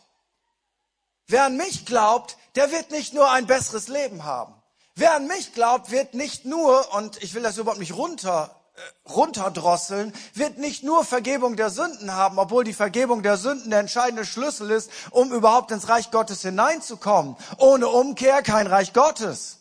[1.26, 4.54] wer an mich glaubt, der wird nicht nur ein besseres Leben haben.
[4.94, 8.63] Wer an mich glaubt, wird nicht nur, und ich will das überhaupt nicht runter
[9.08, 14.24] runterdrosseln, wird nicht nur Vergebung der Sünden haben, obwohl die Vergebung der Sünden der entscheidende
[14.24, 17.36] Schlüssel ist, um überhaupt ins Reich Gottes hineinzukommen.
[17.58, 19.60] Ohne Umkehr kein Reich Gottes.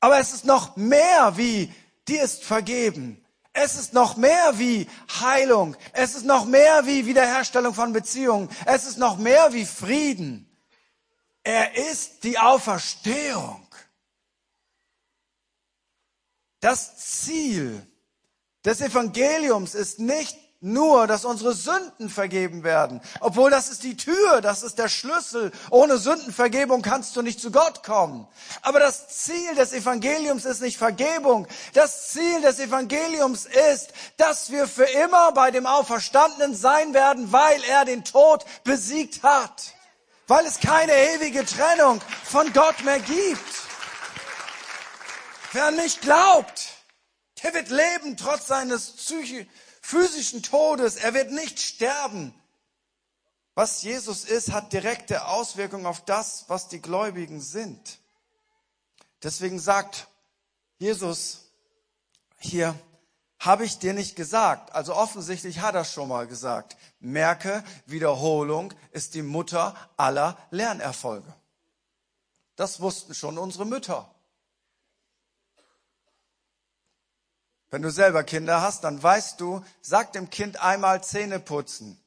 [0.00, 1.72] Aber es ist noch mehr wie,
[2.06, 3.24] dir ist vergeben.
[3.52, 4.88] Es ist noch mehr wie
[5.20, 5.76] Heilung.
[5.92, 8.48] Es ist noch mehr wie Wiederherstellung von Beziehungen.
[8.66, 10.44] Es ist noch mehr wie Frieden.
[11.42, 13.67] Er ist die Auferstehung.
[16.60, 17.86] Das Ziel
[18.64, 24.40] des Evangeliums ist nicht nur, dass unsere Sünden vergeben werden, obwohl das ist die Tür,
[24.40, 25.52] das ist der Schlüssel.
[25.70, 28.26] Ohne Sündenvergebung kannst du nicht zu Gott kommen.
[28.62, 31.46] Aber das Ziel des Evangeliums ist nicht Vergebung.
[31.74, 37.62] Das Ziel des Evangeliums ist, dass wir für immer bei dem Auferstandenen sein werden, weil
[37.62, 39.74] er den Tod besiegt hat.
[40.26, 43.67] Weil es keine ewige Trennung von Gott mehr gibt.
[45.58, 46.68] Wer an mich glaubt,
[47.42, 48.94] der wird leben trotz seines
[49.82, 50.94] physischen Todes.
[50.94, 52.32] Er wird nicht sterben.
[53.56, 57.98] Was Jesus ist, hat direkte Auswirkungen auf das, was die Gläubigen sind.
[59.24, 60.06] Deswegen sagt
[60.78, 61.50] Jesus
[62.38, 62.78] hier,
[63.40, 64.72] habe ich dir nicht gesagt.
[64.76, 66.76] Also offensichtlich hat er schon mal gesagt.
[67.00, 71.34] Merke, Wiederholung ist die Mutter aller Lernerfolge.
[72.54, 74.08] Das wussten schon unsere Mütter.
[77.70, 82.02] Wenn du selber Kinder hast, dann weißt du, sag dem Kind einmal Zähne putzen.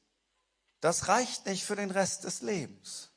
[0.80, 3.10] Das reicht nicht für den Rest des Lebens.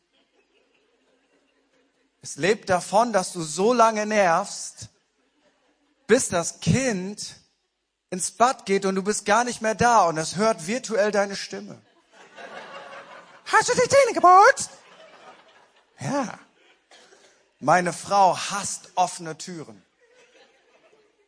[2.21, 4.89] Es lebt davon, dass du so lange nervst,
[6.07, 7.35] bis das Kind
[8.09, 11.35] ins Bad geht und du bist gar nicht mehr da und es hört virtuell deine
[11.35, 11.81] Stimme.
[13.45, 14.71] Hast du die Zähne geputzt?
[15.99, 16.39] Ja.
[17.59, 19.84] Meine Frau hasst offene Türen.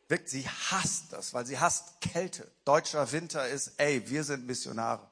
[0.09, 2.49] Wirkt, sie hasst das, weil sie hasst Kälte.
[2.63, 5.05] Deutscher Winter ist, ey, wir sind Missionare.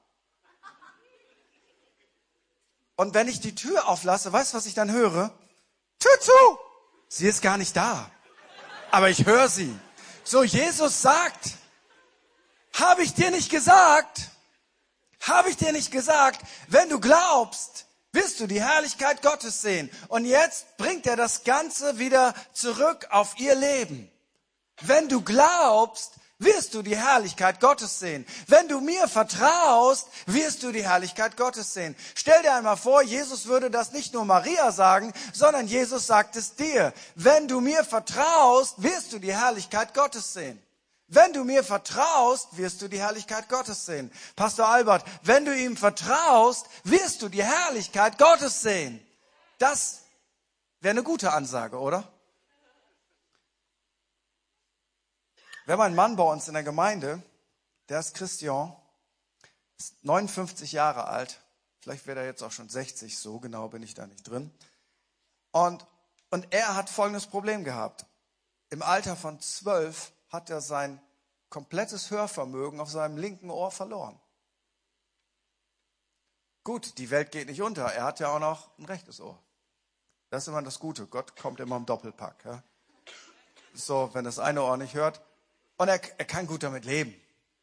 [2.95, 5.37] Und wenn ich die Tür auflasse, weißt du, was ich dann höre?
[5.99, 6.31] Tür zu!
[7.09, 8.09] Sie ist gar nicht da.
[8.89, 9.77] Aber ich höre sie.
[10.23, 11.51] So, Jesus sagt,
[12.73, 14.29] habe ich dir nicht gesagt,
[15.21, 19.89] habe ich dir nicht gesagt, wenn du glaubst, wirst du die Herrlichkeit Gottes sehen.
[20.07, 24.09] Und jetzt bringt er das Ganze wieder zurück auf ihr Leben.
[24.81, 28.25] Wenn du glaubst, wirst du die Herrlichkeit Gottes sehen.
[28.47, 31.95] Wenn du mir vertraust, wirst du die Herrlichkeit Gottes sehen.
[32.13, 36.55] Stell dir einmal vor, Jesus würde das nicht nur Maria sagen, sondern Jesus sagt es
[36.55, 36.93] dir.
[37.15, 40.61] Wenn du mir vertraust, wirst du die Herrlichkeit Gottes sehen.
[41.07, 44.11] Wenn du mir vertraust, wirst du die Herrlichkeit Gottes sehen.
[44.35, 49.05] Pastor Albert, wenn du ihm vertraust, wirst du die Herrlichkeit Gottes sehen.
[49.59, 50.01] Das
[50.81, 52.11] wäre eine gute Ansage, oder?
[55.65, 57.23] Wir haben einen Mann bei uns in der Gemeinde,
[57.89, 58.75] der ist Christian,
[59.79, 61.41] ist 59 Jahre alt.
[61.79, 64.51] Vielleicht wird er jetzt auch schon 60, so genau bin ich da nicht drin.
[65.51, 65.85] Und,
[66.29, 68.05] und er hat folgendes Problem gehabt.
[68.69, 71.01] Im Alter von zwölf hat er sein
[71.49, 74.19] komplettes Hörvermögen auf seinem linken Ohr verloren.
[76.63, 77.85] Gut, die Welt geht nicht unter.
[77.85, 79.39] Er hat ja auch noch ein rechtes Ohr.
[80.29, 81.07] Das ist immer das Gute.
[81.07, 82.45] Gott kommt immer im Doppelpack.
[82.45, 82.63] Ja?
[83.73, 85.21] So, wenn das eine Ohr nicht hört,
[85.77, 87.13] und er, er kann gut damit leben.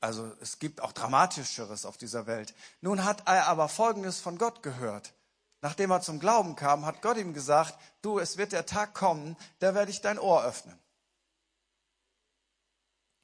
[0.01, 2.55] Also es gibt auch Dramatischeres auf dieser Welt.
[2.81, 5.15] Nun hat er aber Folgendes von Gott gehört.
[5.63, 9.37] nachdem er zum Glauben kam, hat Gott ihm gesagt, du, es wird der Tag kommen,
[9.61, 10.77] da werde ich dein Ohr öffnen.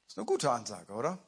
[0.07, 1.19] Ist eine gute Ansage, oder?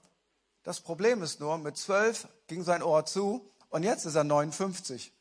[0.63, 5.13] Das Problem ist nur, mit zwölf ging sein Ohr zu und jetzt ist er 59.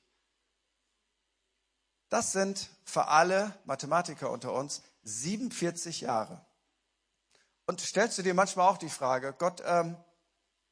[2.09, 6.45] Das sind für alle Mathematiker unter uns 47 Jahre.
[7.71, 9.97] Und stellst du dir manchmal auch die Frage, Gott, ähm,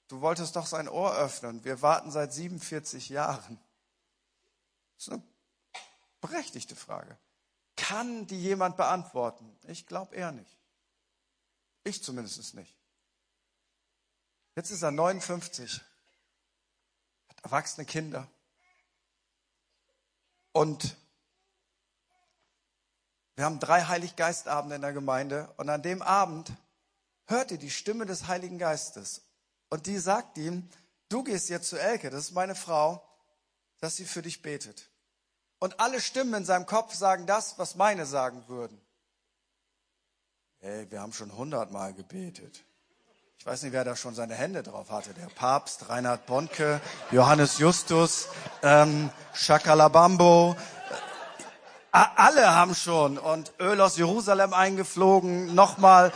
[0.08, 1.62] du wolltest doch sein Ohr öffnen.
[1.62, 3.60] Wir warten seit 47 Jahren.
[4.96, 5.22] Das ist eine
[6.20, 7.16] berechtigte Frage.
[7.76, 9.56] Kann die jemand beantworten?
[9.68, 10.58] Ich glaube eher nicht.
[11.84, 12.76] Ich zumindest nicht.
[14.56, 15.80] Jetzt ist er 59,
[17.28, 18.26] hat erwachsene Kinder.
[20.50, 20.96] Und
[23.36, 26.52] wir haben drei Heiliggeistabende in der Gemeinde und an dem Abend
[27.28, 29.22] hört ihr die Stimme des Heiligen Geistes
[29.68, 30.68] und die sagt ihm,
[31.08, 33.02] du gehst jetzt zu Elke, das ist meine Frau,
[33.80, 34.90] dass sie für dich betet.
[35.60, 38.80] Und alle Stimmen in seinem Kopf sagen das, was meine sagen würden.
[40.60, 42.64] Hey, wir haben schon hundertmal gebetet.
[43.38, 45.14] Ich weiß nicht, wer da schon seine Hände drauf hatte.
[45.14, 46.80] Der Papst, Reinhard Bonke,
[47.12, 48.28] Johannes Justus,
[48.62, 50.56] ähm, Shakalabambo.
[51.92, 53.18] Äh, alle haben schon.
[53.18, 56.12] Und Öl aus Jerusalem eingeflogen, nochmal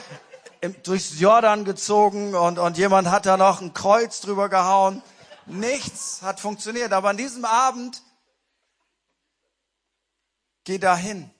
[0.84, 5.02] durchs Jordan gezogen und, und jemand hat da noch ein Kreuz drüber gehauen.
[5.46, 6.92] Nichts hat funktioniert.
[6.92, 8.02] Aber an diesem Abend
[10.64, 11.30] geh dahin.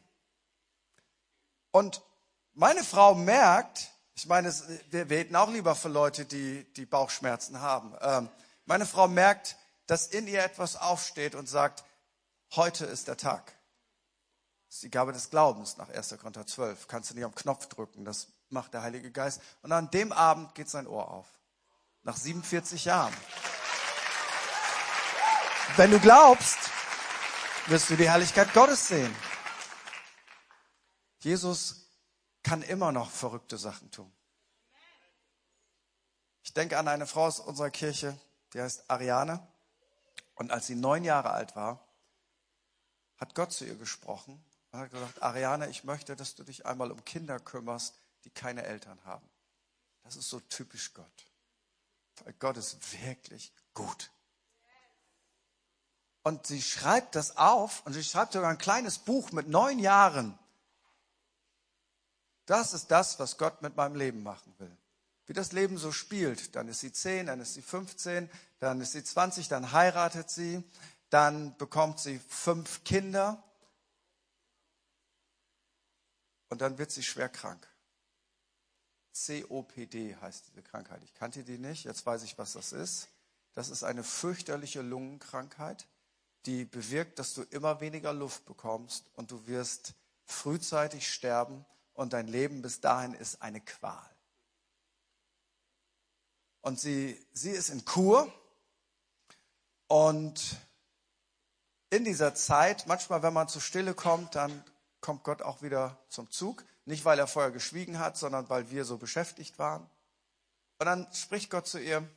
[1.71, 2.03] Und
[2.53, 4.53] meine Frau merkt, ich meine,
[4.91, 7.95] wir beten auch lieber für Leute, die, die Bauchschmerzen haben.
[8.01, 8.29] Ähm,
[8.67, 9.57] meine Frau merkt,
[9.87, 11.85] dass in ihr etwas aufsteht und sagt,
[12.55, 13.57] heute ist der Tag.
[14.67, 16.17] Das ist die Gabe des Glaubens nach 1.
[16.19, 16.89] Korinther 12.
[16.89, 19.41] Kannst du nicht am Knopf drücken, das macht der Heilige Geist.
[19.63, 21.27] Und an dem Abend geht sein Ohr auf.
[22.03, 23.15] Nach 47 Jahren.
[25.77, 26.59] Wenn du glaubst,
[27.67, 29.15] wirst du die Herrlichkeit Gottes sehen.
[31.21, 31.87] Jesus
[32.43, 34.13] kann immer noch verrückte Sachen tun.
[36.43, 38.19] Ich denke an eine Frau aus unserer Kirche,
[38.53, 39.47] die heißt Ariane.
[40.35, 41.87] Und als sie neun Jahre alt war,
[43.17, 46.91] hat Gott zu ihr gesprochen und hat gesagt, Ariane, ich möchte, dass du dich einmal
[46.91, 49.29] um Kinder kümmerst, die keine Eltern haben.
[50.03, 51.27] Das ist so typisch Gott.
[52.25, 54.11] Weil Gott ist wirklich gut.
[56.23, 60.39] Und sie schreibt das auf und sie schreibt sogar ein kleines Buch mit neun Jahren
[62.47, 64.77] das ist das, was Gott mit meinem Leben machen will.
[65.27, 66.57] Wie das Leben so spielt.
[66.57, 70.63] Dann ist sie 10, dann ist sie 15, dann ist sie 20, dann heiratet sie,
[71.11, 73.43] dann bekommt sie fünf Kinder
[76.49, 77.67] und dann wird sie schwer krank.
[79.15, 81.03] COPD heißt diese Krankheit.
[81.05, 83.09] Ich kannte die nicht, jetzt weiß ich, was das ist.
[83.55, 85.87] Das ist eine fürchterliche Lungenkrankheit,
[86.47, 89.95] die bewirkt, dass du immer weniger Luft bekommst und du wirst
[90.25, 94.09] frühzeitig sterben und dein Leben bis dahin ist eine Qual.
[96.63, 98.33] Und sie, sie ist in Kur
[99.89, 100.57] und
[101.91, 104.65] in dieser Zeit, manchmal wenn man zu Stille kommt, dann
[105.01, 106.65] kommt Gott auch wieder zum Zug.
[106.85, 109.83] Nicht, weil er vorher geschwiegen hat, sondern weil wir so beschäftigt waren.
[110.79, 112.09] Und dann spricht Gott zu ihr,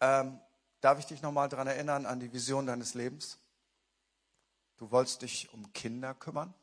[0.00, 0.40] ähm,
[0.80, 3.38] darf ich dich nochmal daran erinnern, an die Vision deines Lebens?
[4.76, 6.54] Du wolltest dich um Kinder kümmern?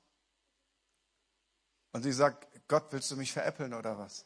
[1.91, 4.25] Und sie sagt, Gott, willst du mich veräppeln oder was?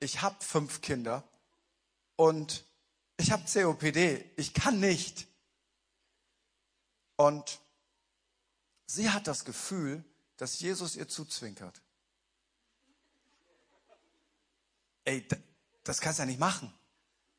[0.00, 1.24] Ich habe fünf Kinder
[2.16, 2.64] und
[3.16, 4.30] ich habe COPD.
[4.36, 5.26] Ich kann nicht.
[7.16, 7.58] Und
[8.86, 10.04] sie hat das Gefühl,
[10.38, 11.82] dass Jesus ihr zuzwinkert.
[15.04, 15.26] Ey,
[15.84, 16.72] das kannst du ja nicht machen.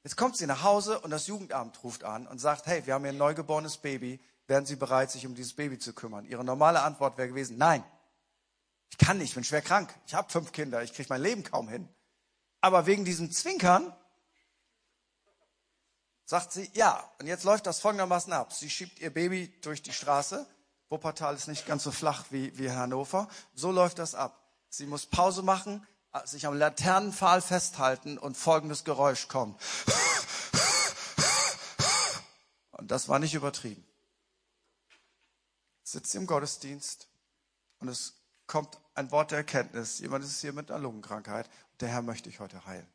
[0.04, 3.04] Jetzt kommt sie nach Hause und das Jugendamt ruft an und sagt, hey, wir haben
[3.04, 4.20] hier ein neugeborenes Baby.
[4.48, 6.26] Wären Sie bereit, sich um dieses Baby zu kümmern?
[6.26, 7.84] Ihre normale Antwort wäre gewesen, nein.
[8.90, 9.94] Ich kann nicht, ich bin schwer krank.
[10.08, 11.88] Ich habe fünf Kinder, ich kriege mein Leben kaum hin.
[12.60, 13.96] Aber wegen diesem Zwinkern
[16.26, 18.52] sagt sie, ja, und jetzt läuft das folgendermaßen ab.
[18.52, 20.48] Sie schiebt ihr Baby durch die Straße.
[20.90, 23.28] Wuppertal ist nicht ganz so flach wie, wie Hannover.
[23.54, 24.44] So läuft das ab.
[24.70, 25.86] Sie muss Pause machen,
[26.26, 29.62] sich am Laternenpfahl festhalten und folgendes Geräusch kommt.
[32.72, 33.86] Und das war nicht übertrieben.
[35.84, 37.08] Sitzt im Gottesdienst
[37.80, 38.14] und es
[38.48, 40.00] kommt ein Wort der Erkenntnis.
[40.00, 41.50] Jemand ist hier mit einer Lungenkrankheit.
[41.80, 42.88] Der Herr möchte ich heute heilen.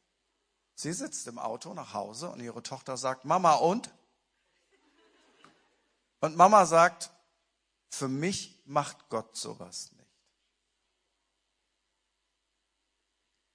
[0.74, 3.90] Sie sitzt im Auto nach Hause und ihre Tochter sagt, Mama und?
[6.20, 7.10] Und Mama sagt,
[7.94, 10.04] für mich macht Gott sowas nicht.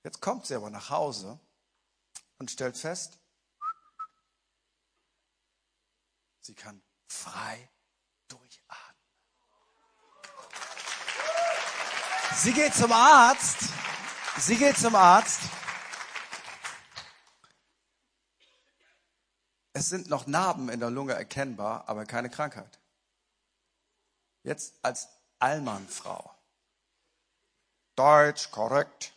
[0.04, 1.40] Jetzt kommt sie aber nach Hause
[2.38, 3.20] und stellt fest,
[6.42, 7.70] sie kann frei
[8.30, 8.80] durchatmen.
[12.38, 13.58] Sie geht zum Arzt.
[14.38, 15.42] Sie geht zum Arzt.
[19.74, 22.80] Es sind noch Narben in der Lunge erkennbar, aber keine Krankheit.
[24.44, 25.08] Jetzt als
[25.40, 26.32] Allmannfrau.
[27.96, 29.14] Deutsch, korrekt.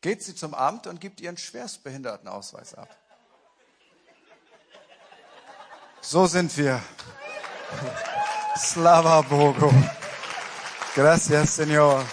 [0.00, 2.94] Geht sie zum Amt und gibt ihren Schwerstbehindertenausweis ab.
[6.00, 6.80] So sind wir.
[8.56, 9.72] Slava Bogo.
[10.94, 12.04] Gracias, Senor.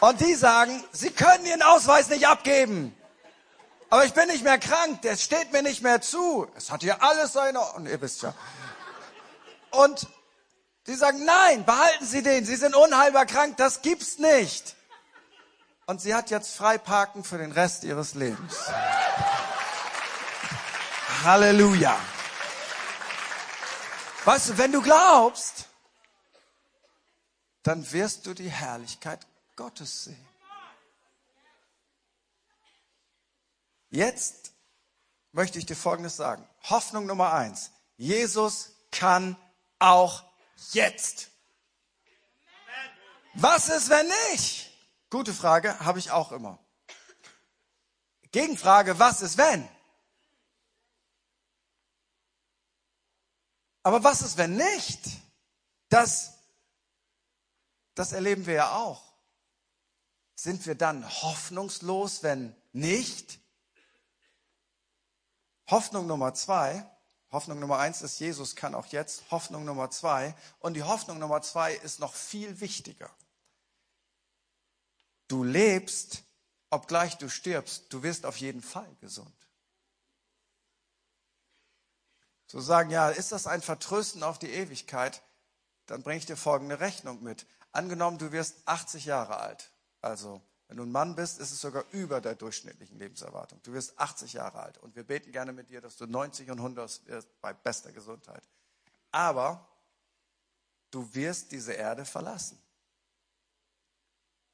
[0.00, 2.96] Und die sagen, sie können ihren Ausweis nicht abgeben.
[3.88, 6.48] Aber ich bin nicht mehr krank, das steht mir nicht mehr zu.
[6.56, 8.34] Es hat hier alles seine, und ihr wisst ja.
[9.70, 10.08] Und
[10.86, 14.76] die sagen, nein, behalten Sie den, Sie sind unheilbar krank, das gibt's nicht.
[15.86, 18.56] Und sie hat jetzt Freiparken für den Rest ihres Lebens.
[21.24, 21.98] Halleluja.
[24.24, 25.68] Weißt du, wenn du glaubst,
[27.62, 30.28] dann wirst du die Herrlichkeit Gottes sehen.
[33.90, 34.52] Jetzt
[35.32, 36.48] möchte ich dir Folgendes sagen.
[36.62, 37.72] Hoffnung Nummer eins.
[37.96, 39.36] Jesus kann
[39.78, 40.24] auch
[40.72, 41.30] jetzt.
[43.34, 44.70] Was ist, wenn nicht?
[45.10, 46.58] Gute Frage, habe ich auch immer.
[48.30, 49.68] Gegenfrage, was ist, wenn?
[53.82, 55.00] Aber was ist, wenn nicht?
[55.88, 56.38] Das,
[57.94, 59.02] das erleben wir ja auch.
[60.34, 63.38] Sind wir dann hoffnungslos, wenn nicht?
[65.66, 66.88] Hoffnung Nummer zwei,
[67.32, 69.30] Hoffnung Nummer eins ist, Jesus kann auch jetzt.
[69.30, 70.34] Hoffnung Nummer zwei.
[70.60, 73.10] Und die Hoffnung Nummer zwei ist noch viel wichtiger.
[75.28, 76.24] Du lebst,
[76.68, 79.34] obgleich du stirbst, du wirst auf jeden Fall gesund.
[82.46, 85.22] So sagen, ja, ist das ein Vertrösten auf die Ewigkeit?
[85.86, 87.46] Dann bringe ich dir folgende Rechnung mit.
[87.72, 89.70] Angenommen, du wirst 80 Jahre alt.
[90.02, 90.42] Also
[90.72, 93.60] wenn du ein Mann bist, ist es sogar über der durchschnittlichen Lebenserwartung.
[93.62, 96.60] Du wirst 80 Jahre alt und wir beten gerne mit dir, dass du 90 und
[96.60, 98.42] 100 wirst bei bester Gesundheit.
[99.10, 99.68] Aber
[100.90, 102.58] du wirst diese Erde verlassen.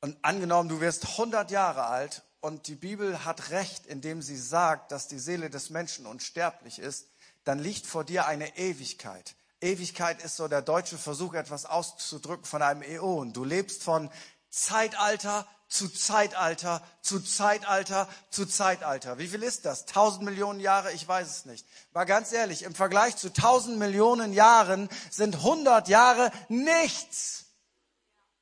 [0.01, 4.91] Und angenommen, du wirst 100 Jahre alt und die Bibel hat recht, indem sie sagt,
[4.91, 7.07] dass die Seele des Menschen unsterblich ist,
[7.45, 9.37] dann liegt vor dir eine Ewigkeit.
[9.61, 13.33] Ewigkeit ist so der deutsche Versuch, etwas auszudrücken von einem Äon.
[13.33, 14.11] Du lebst von
[14.51, 19.19] Zeitalter zu Zeitalter, zu Zeitalter, zu Zeitalter.
[19.19, 19.85] Wie viel ist das?
[19.85, 20.93] Tausend Millionen Jahre?
[20.93, 21.67] Ich weiß es nicht.
[21.93, 27.45] Mal ganz ehrlich, im Vergleich zu tausend Millionen Jahren sind hundert Jahre nichts.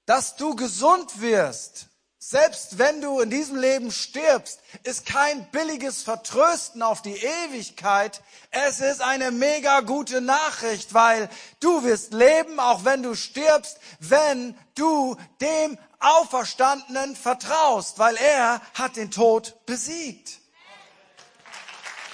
[0.07, 1.89] Dass du gesund wirst,
[2.29, 8.21] selbst wenn du in diesem Leben stirbst, ist kein billiges Vertrösten auf die Ewigkeit.
[8.51, 11.29] Es ist eine mega gute Nachricht, weil
[11.61, 18.97] du wirst leben, auch wenn du stirbst, wenn du dem Auferstandenen vertraust, weil er hat
[18.97, 20.41] den Tod besiegt.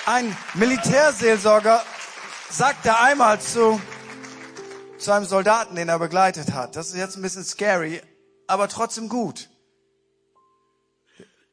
[0.07, 1.85] Ein Militärseelsorger
[2.51, 3.81] sagte einmal zu,
[4.99, 8.03] zu einem Soldaten, den er begleitet hat, das ist jetzt ein bisschen scary,
[8.47, 9.49] aber trotzdem gut.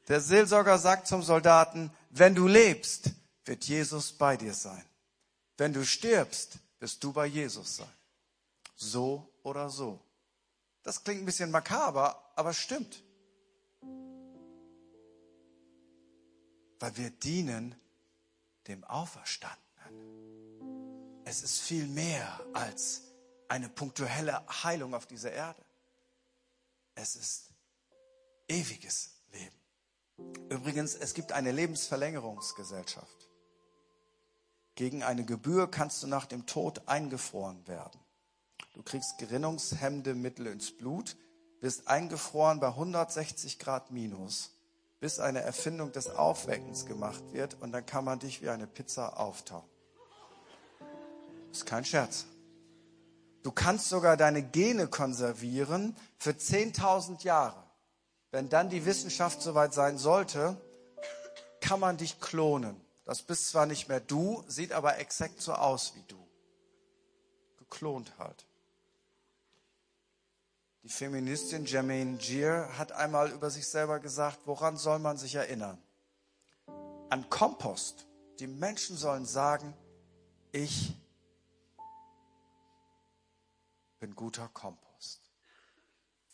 [0.07, 3.11] Der Seelsorger sagt zum Soldaten, wenn du lebst,
[3.45, 4.83] wird Jesus bei dir sein.
[5.57, 7.93] Wenn du stirbst, wirst du bei Jesus sein.
[8.75, 9.99] So oder so.
[10.83, 13.03] Das klingt ein bisschen makaber, aber stimmt.
[16.79, 17.75] Weil wir dienen
[18.67, 19.59] dem Auferstandenen.
[21.25, 23.03] Es ist viel mehr als
[23.49, 25.63] eine punktuelle Heilung auf dieser Erde.
[26.95, 27.49] Es ist
[28.47, 29.59] ewiges Leben.
[30.49, 33.29] Übrigens, es gibt eine Lebensverlängerungsgesellschaft.
[34.75, 37.99] Gegen eine Gebühr kannst du nach dem Tod eingefroren werden.
[38.79, 41.17] Du kriegst gerinnungshemmende Mittel ins Blut,
[41.59, 44.51] wirst eingefroren bei 160 Grad minus,
[45.01, 49.19] bis eine Erfindung des Aufweckens gemacht wird und dann kann man dich wie eine Pizza
[49.19, 49.69] auftauen.
[51.51, 52.25] Ist kein Scherz.
[53.43, 57.61] Du kannst sogar deine Gene konservieren für 10.000 Jahre.
[58.31, 60.55] Wenn dann die Wissenschaft soweit sein sollte,
[61.59, 62.79] kann man dich klonen.
[63.03, 66.25] Das bist zwar nicht mehr du, sieht aber exakt so aus wie du.
[67.57, 68.45] Geklont halt.
[70.83, 75.81] Die Feministin Jermaine Gier hat einmal über sich selber gesagt, woran soll man sich erinnern?
[77.09, 78.07] An Kompost.
[78.39, 79.75] Die Menschen sollen sagen,
[80.53, 80.95] ich
[83.99, 85.19] bin guter Kompost.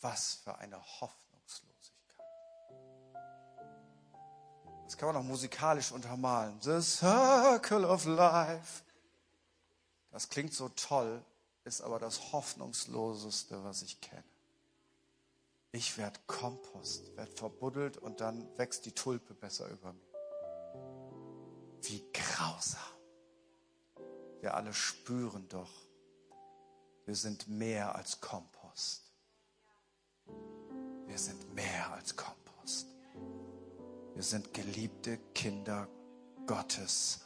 [0.00, 2.26] Was für eine Hoffnungslosigkeit.
[4.84, 6.60] Das kann man auch musikalisch untermalen.
[6.60, 8.84] The Circle of Life.
[10.12, 11.24] Das klingt so toll,
[11.64, 14.35] ist aber das Hoffnungsloseste, was ich kenne.
[15.72, 20.06] Ich werde Kompost, werde verbuddelt und dann wächst die Tulpe besser über mir.
[21.82, 22.80] Wie grausam.
[24.40, 25.70] Wir alle spüren doch,
[27.04, 29.12] wir sind mehr als Kompost.
[31.06, 32.88] Wir sind mehr als Kompost.
[34.14, 35.88] Wir sind geliebte Kinder
[36.46, 37.20] Gottes.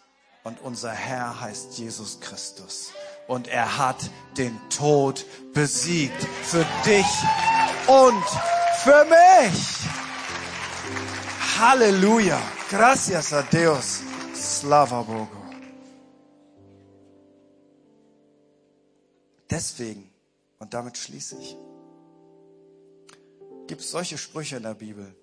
[0.45, 2.93] Und unser Herr heißt Jesus Christus.
[3.27, 6.23] Und er hat den Tod besiegt.
[6.43, 7.07] Für dich
[7.91, 8.25] und
[8.85, 9.59] für mich.
[11.59, 12.41] Halleluja.
[12.71, 14.03] Gracias a Dios.
[14.35, 15.41] Slava Bogu.
[19.51, 20.09] Deswegen,
[20.61, 21.57] und damit schließe ich,
[23.67, 25.17] gibt es solche Sprüche in der Bibel.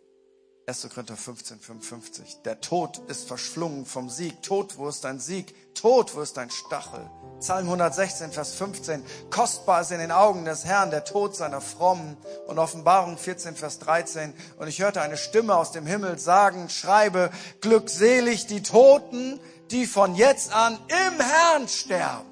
[0.69, 0.89] 1.
[0.89, 2.41] Korinther 15, 55.
[2.43, 4.43] Der Tod ist verschlungen vom Sieg.
[4.43, 5.55] Tod, wo ist dein Sieg?
[5.73, 7.09] Tod, wo ist dein Stachel?
[7.39, 9.01] Psalm 116, Vers 15.
[9.29, 12.17] Kostbar ist in den Augen des Herrn der Tod seiner Frommen.
[12.47, 14.33] Und Offenbarung 14, Vers 13.
[14.57, 19.39] Und ich hörte eine Stimme aus dem Himmel sagen, schreibe, glückselig die Toten,
[19.71, 22.29] die von jetzt an im Herrn sterben.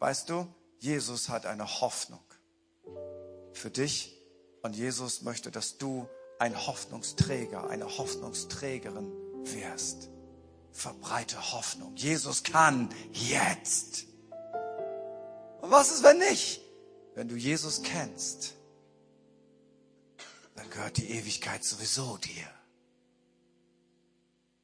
[0.00, 0.48] Weißt du,
[0.80, 2.24] Jesus hat eine Hoffnung
[3.52, 4.20] für dich
[4.62, 9.12] und Jesus möchte, dass du ein Hoffnungsträger, eine Hoffnungsträgerin
[9.44, 10.08] wirst.
[10.72, 11.96] Verbreite Hoffnung.
[11.96, 14.04] Jesus kann jetzt.
[15.60, 16.60] Und was ist, wenn nicht?
[17.14, 18.54] Wenn du Jesus kennst,
[20.54, 22.46] dann gehört die Ewigkeit sowieso dir.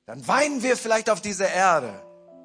[0.07, 2.01] Dann weinen wir vielleicht auf dieser Erde,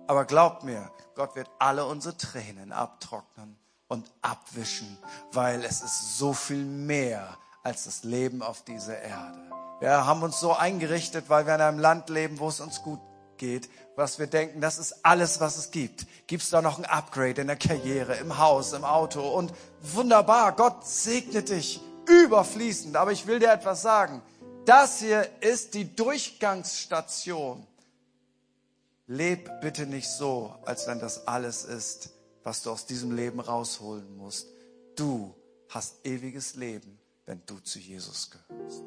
[0.08, 3.58] aber glaub mir, Gott wird alle unsere Tränen abtrocknen
[3.88, 4.98] und abwischen,
[5.32, 7.38] weil es ist so viel mehr
[7.70, 9.40] als das Leben auf dieser Erde.
[9.80, 13.00] Wir haben uns so eingerichtet, weil wir in einem Land leben, wo es uns gut
[13.38, 16.06] geht, was wir denken, das ist alles, was es gibt.
[16.28, 20.54] Gibt es da noch ein Upgrade in der Karriere, im Haus, im Auto und wunderbar,
[20.54, 22.98] Gott segne dich überfließend.
[22.98, 24.22] Aber ich will dir etwas sagen.
[24.66, 27.66] Das hier ist die Durchgangsstation.
[29.08, 32.10] Leb bitte nicht so, als wenn das alles ist,
[32.44, 34.48] was du aus diesem Leben rausholen musst.
[34.96, 35.34] Du
[35.70, 36.99] hast ewiges Leben
[37.30, 38.84] wenn du zu Jesus gehörst.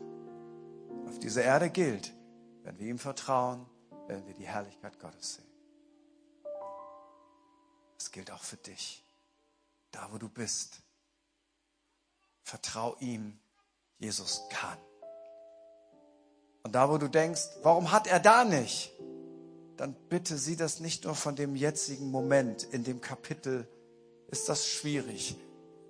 [1.07, 2.13] Auf dieser Erde gilt,
[2.65, 3.65] wenn wir ihm vertrauen,
[4.09, 5.47] werden wir die Herrlichkeit Gottes sehen.
[7.97, 9.05] Das gilt auch für dich.
[9.93, 10.83] Da, wo du bist,
[12.43, 13.39] vertrau ihm,
[13.99, 14.79] Jesus kann.
[16.65, 18.91] Und da, wo du denkst, warum hat er da nicht?
[19.77, 22.65] Dann bitte sieh das nicht nur von dem jetzigen Moment.
[22.65, 23.69] In dem Kapitel
[24.33, 25.37] ist das schwierig.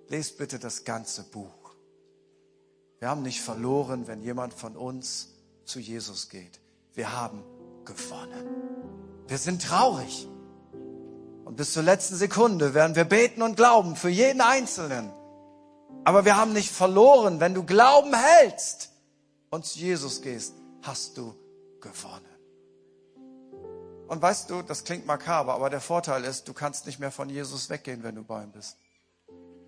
[0.07, 1.62] Lest bitte das ganze Buch.
[3.03, 5.33] Wir haben nicht verloren, wenn jemand von uns
[5.65, 6.61] zu Jesus geht.
[6.93, 7.43] Wir haben
[7.83, 8.47] gewonnen.
[9.27, 10.25] Wir sind traurig.
[11.43, 15.11] Und bis zur letzten Sekunde werden wir beten und glauben für jeden Einzelnen.
[16.05, 17.41] Aber wir haben nicht verloren.
[17.41, 18.93] Wenn du Glauben hältst
[19.49, 21.35] und zu Jesus gehst, hast du
[21.81, 22.23] gewonnen.
[24.07, 27.29] Und weißt du, das klingt makaber, aber der Vorteil ist, du kannst nicht mehr von
[27.29, 28.77] Jesus weggehen, wenn du bei ihm bist.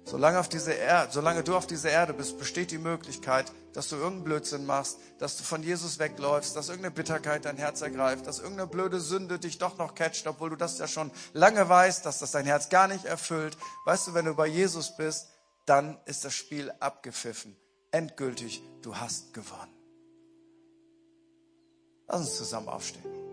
[0.06, 3.96] Solange, auf diese Erde, solange du auf dieser Erde bist, besteht die Möglichkeit, dass du
[3.96, 8.38] irgendeinen Blödsinn machst, dass du von Jesus wegläufst, dass irgendeine Bitterkeit dein Herz ergreift, dass
[8.38, 12.20] irgendeine blöde Sünde dich doch noch catcht, obwohl du das ja schon lange weißt, dass
[12.20, 13.58] das dein Herz gar nicht erfüllt.
[13.86, 15.28] Weißt du, wenn du bei Jesus bist,
[15.66, 17.56] dann ist das Spiel abgepfiffen.
[17.90, 19.74] Endgültig, du hast gewonnen.
[22.08, 23.25] Lass uns zusammen aufstehen.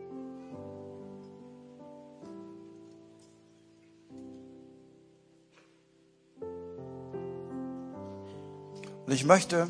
[9.06, 9.68] Und ich möchte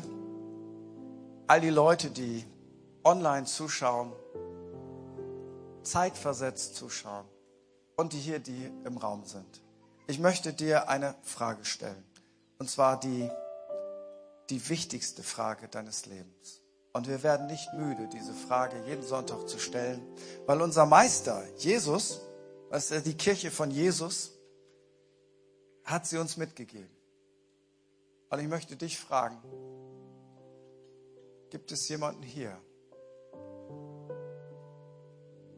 [1.47, 2.45] all die Leute, die
[3.03, 4.13] online zuschauen,
[5.81, 7.25] zeitversetzt zuschauen
[7.95, 9.61] und die hier, die im Raum sind.
[10.07, 12.03] Ich möchte dir eine Frage stellen.
[12.59, 13.29] Und zwar die,
[14.49, 16.61] die wichtigste Frage deines Lebens.
[16.93, 20.01] Und wir werden nicht müde, diese Frage jeden Sonntag zu stellen,
[20.45, 22.21] weil unser Meister, Jesus,
[22.69, 24.31] was die Kirche von Jesus,
[25.83, 26.89] hat sie uns mitgegeben.
[28.33, 29.37] Und ich möchte dich fragen,
[31.51, 32.57] gibt es jemanden hier,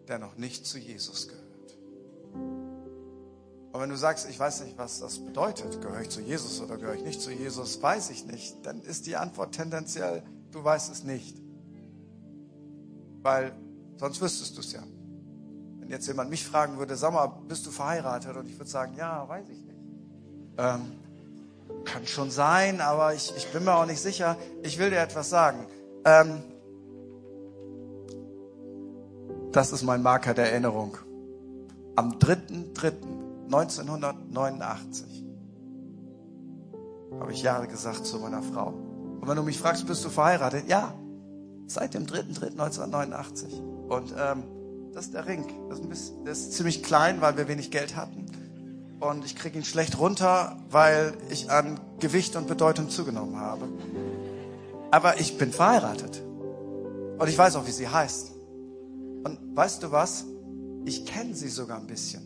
[0.09, 1.77] der noch nicht zu Jesus gehört?
[2.33, 6.75] Und wenn du sagst, ich weiß nicht, was das bedeutet, gehöre ich zu Jesus oder
[6.75, 10.21] gehöre ich nicht zu Jesus, weiß ich nicht, dann ist die Antwort tendenziell,
[10.51, 11.41] du weißt es nicht.
[13.21, 13.55] Weil
[13.95, 14.83] sonst wüsstest du es ja.
[15.79, 18.35] Wenn jetzt jemand mich fragen würde, sag mal, bist du verheiratet?
[18.35, 19.79] Und ich würde sagen, ja, weiß ich nicht.
[20.57, 21.04] Ähm,
[21.85, 24.37] kann schon sein, aber ich, ich bin mir auch nicht sicher.
[24.63, 25.65] Ich will dir etwas sagen.
[26.03, 26.43] Ähm,
[29.51, 30.97] das ist mein Marker der Erinnerung.
[31.95, 32.93] Am 3.3.
[33.45, 35.25] 1989.
[37.19, 38.73] Habe ich Jahre gesagt zu meiner Frau.
[39.21, 40.67] Und wenn du mich fragst, bist du verheiratet?
[40.67, 40.93] Ja,
[41.67, 43.61] seit dem 3.3.1989.
[43.87, 44.43] Und ähm,
[44.93, 45.45] das ist der Ring.
[45.69, 48.24] Das ist, bisschen, das ist ziemlich klein, weil wir wenig Geld hatten.
[48.99, 53.67] Und ich kriege ihn schlecht runter, weil ich an Gewicht und Bedeutung zugenommen habe.
[54.91, 56.21] Aber ich bin verheiratet.
[57.17, 58.31] Und ich weiß auch, wie sie heißt.
[59.23, 60.25] Und weißt du was?
[60.85, 62.21] Ich kenne sie sogar ein bisschen.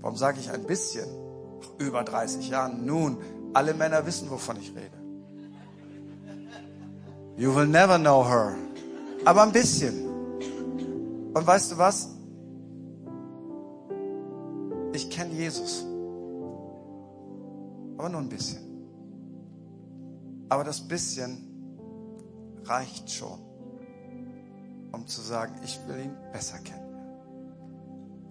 [0.00, 1.06] Warum sage ich ein bisschen?
[1.60, 2.86] Nach über 30 Jahren.
[2.86, 3.18] Nun,
[3.52, 4.96] alle Männer wissen, wovon ich rede.
[7.36, 8.54] You will never know her.
[9.24, 10.06] Aber ein bisschen.
[11.34, 12.15] Und weißt du was?
[14.96, 15.84] Ich kenne Jesus.
[17.98, 18.62] Aber nur ein bisschen.
[20.48, 21.36] Aber das bisschen
[22.64, 23.38] reicht schon,
[24.92, 26.86] um zu sagen, ich will ihn besser kennenlernen.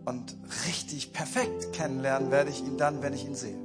[0.05, 0.37] Und
[0.67, 3.59] richtig perfekt kennenlernen werde ich ihn dann, wenn ich ihn sehe.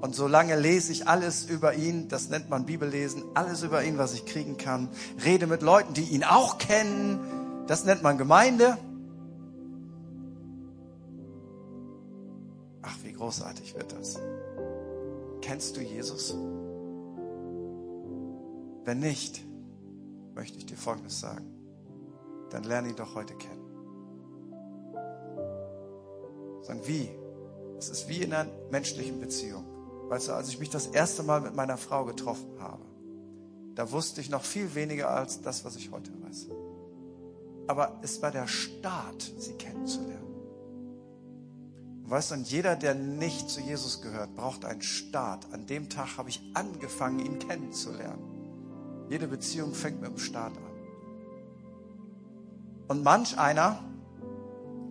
[0.00, 4.14] Und solange lese ich alles über ihn, das nennt man Bibellesen, alles über ihn, was
[4.14, 4.88] ich kriegen kann.
[5.24, 7.20] Rede mit Leuten, die ihn auch kennen,
[7.68, 8.78] das nennt man Gemeinde.
[13.22, 14.18] Großartig wird das.
[15.42, 16.34] Kennst du Jesus?
[18.84, 19.44] Wenn nicht,
[20.34, 21.46] möchte ich dir Folgendes sagen.
[22.50, 23.62] Dann lerne ihn doch heute kennen.
[26.62, 27.10] Sagen, wie?
[27.78, 29.64] Es ist wie in einer menschlichen Beziehung.
[30.08, 32.82] Weißt du, als ich mich das erste Mal mit meiner Frau getroffen habe,
[33.76, 36.48] da wusste ich noch viel weniger als das, was ich heute weiß.
[37.68, 40.31] Aber es war der Start, sie kennenzulernen.
[42.04, 45.46] Weißt du, und jeder, der nicht zu Jesus gehört, braucht einen Start.
[45.52, 48.22] An dem Tag habe ich angefangen, ihn kennenzulernen.
[49.08, 50.72] Jede Beziehung fängt mit dem Start an.
[52.88, 53.84] Und manch einer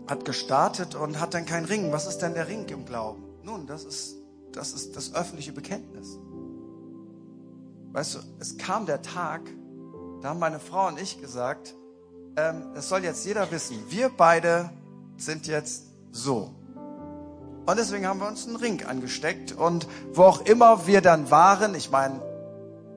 [0.07, 1.91] hat gestartet und hat dann keinen Ring.
[1.91, 3.23] Was ist denn der Ring im Glauben?
[3.43, 4.15] Nun, das ist,
[4.51, 6.17] das ist das öffentliche Bekenntnis.
[7.91, 9.41] Weißt du, es kam der Tag,
[10.21, 11.75] da haben meine Frau und ich gesagt,
[12.37, 14.69] ähm, das soll jetzt jeder wissen, wir beide
[15.17, 16.55] sind jetzt so.
[17.65, 21.75] Und deswegen haben wir uns einen Ring angesteckt und wo auch immer wir dann waren,
[21.75, 22.21] ich meine,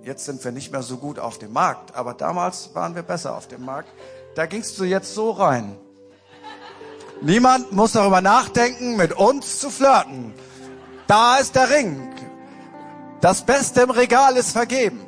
[0.03, 3.37] jetzt sind wir nicht mehr so gut auf dem Markt, aber damals waren wir besser
[3.37, 3.89] auf dem Markt,
[4.35, 5.77] da gingst du jetzt so rein.
[7.21, 10.35] Niemand muss darüber nachdenken, mit uns zu flirten.
[11.07, 12.13] Da ist der Ring.
[13.21, 15.01] Das Beste im Regal ist vergeben.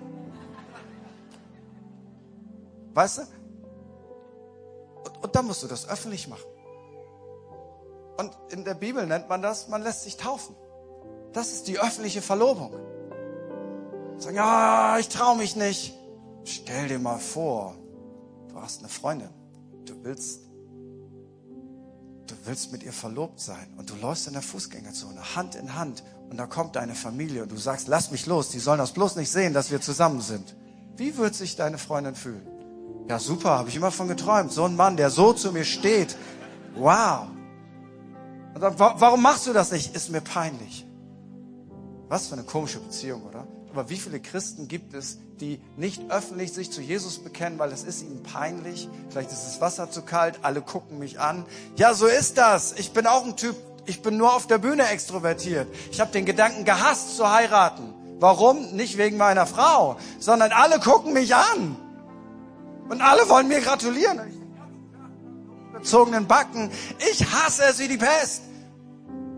[2.95, 3.23] Weißt du?
[5.05, 6.56] Und, und dann musst du das öffentlich machen.
[8.17, 10.55] Und in der Bibel nennt man das, man lässt sich taufen.
[11.33, 12.73] Das ist die öffentliche Verlobung.
[14.19, 15.95] Sagen, ja, ich traue mich nicht.
[16.45, 17.75] Stell dir mal vor,
[18.49, 19.29] du hast eine Freundin.
[19.85, 20.41] Du willst,
[22.27, 26.03] du willst mit ihr verlobt sein und du läufst in der Fußgängerzone, Hand in Hand
[26.31, 29.17] und da kommt deine Familie und du sagst, lass mich los, die sollen das bloß
[29.17, 30.57] nicht sehen, dass wir zusammen sind.
[30.97, 32.47] Wie wird sich deine Freundin fühlen?
[33.09, 34.51] Ja, super, habe ich immer von geträumt.
[34.53, 36.17] So ein Mann, der so zu mir steht.
[36.75, 37.29] Wow.
[38.57, 39.95] Und dann, warum machst du das nicht?
[39.95, 40.87] Ist mir peinlich.
[42.09, 43.47] Was für eine komische Beziehung, oder?
[43.71, 47.85] Aber wie viele Christen gibt es, die nicht öffentlich sich zu Jesus bekennen, weil es
[47.85, 48.89] ist ihnen peinlich?
[49.11, 51.45] Vielleicht ist das Wasser zu kalt, alle gucken mich an.
[51.77, 52.73] Ja, so ist das.
[52.79, 55.69] Ich bin auch ein Typ, ich bin nur auf der Bühne extrovertiert.
[55.91, 57.93] Ich habe den Gedanken gehasst zu heiraten.
[58.21, 58.75] Warum?
[58.75, 61.77] Nicht wegen meiner Frau, sondern alle gucken mich an.
[62.89, 64.36] Und alle wollen mir gratulieren.
[65.79, 66.71] Gezogenen Backen.
[67.11, 68.43] Ich hasse es wie die Pest.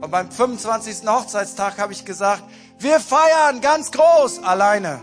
[0.01, 1.09] Und beim 25.
[1.09, 2.45] Hochzeitstag habe ich gesagt,
[2.78, 5.01] wir feiern ganz groß alleine.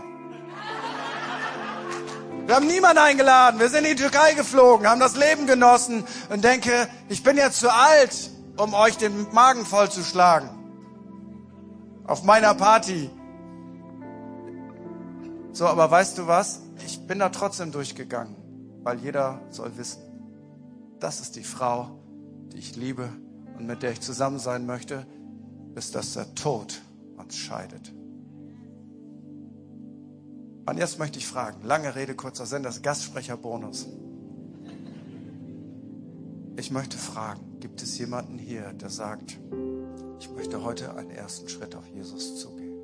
[2.46, 3.58] Wir haben niemanden eingeladen.
[3.58, 7.58] Wir sind in die Türkei geflogen, haben das Leben genossen und denke, ich bin jetzt
[7.58, 10.48] zu alt, um euch den Magen vollzuschlagen.
[12.06, 13.10] Auf meiner Party.
[15.52, 16.60] So, aber weißt du was?
[16.84, 18.36] Ich bin da trotzdem durchgegangen,
[18.84, 20.05] weil jeder soll wissen,
[21.06, 22.00] das ist die Frau,
[22.52, 23.08] die ich liebe
[23.56, 25.06] und mit der ich zusammen sein möchte,
[25.72, 26.82] bis dass der Tod
[27.16, 27.94] uns scheidet.
[30.68, 33.86] Und jetzt möchte ich fragen, lange Rede, kurzer Sinn, das Gastsprecherbonus.
[36.56, 39.38] Ich möchte fragen, gibt es jemanden hier, der sagt,
[40.18, 42.80] ich möchte heute einen ersten Schritt auf Jesus zugehen?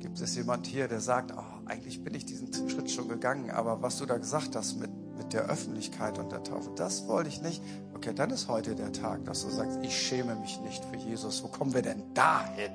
[0.00, 3.80] Gibt es jemand hier, der sagt, oh, eigentlich bin ich diesen Schritt schon gegangen, aber
[3.80, 7.42] was du da gesagt hast mit, mit der Öffentlichkeit und der Taufe, das wollte ich
[7.42, 7.62] nicht.
[7.94, 11.42] Okay, dann ist heute der Tag, dass du sagst, ich schäme mich nicht für Jesus.
[11.42, 12.70] Wo kommen wir denn dahin?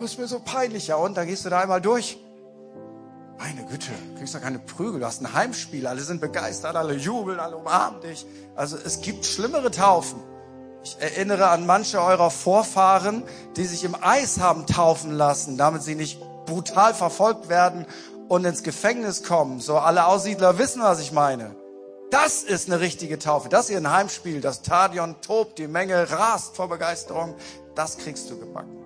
[0.00, 0.88] Das ist mir so peinlich.
[0.88, 2.18] Ja, und dann gehst du da einmal durch.
[3.38, 6.94] Meine Güte, du kriegst doch keine Prügel, du hast ein Heimspiel, alle sind begeistert, alle
[6.94, 8.26] jubeln, alle umarmen dich.
[8.54, 10.22] Also es gibt schlimmere Taufen.
[10.82, 13.24] Ich erinnere an manche eurer Vorfahren,
[13.56, 17.86] die sich im Eis haben taufen lassen, damit sie nicht brutal verfolgt werden
[18.28, 19.60] und ins Gefängnis kommen.
[19.60, 21.54] So alle Aussiedler wissen, was ich meine.
[22.10, 23.48] Das ist eine richtige Taufe.
[23.48, 24.40] Das hier ein Heimspiel.
[24.40, 27.34] Das Stadion tobt, die Menge rast vor Begeisterung.
[27.74, 28.76] Das kriegst du gebacken.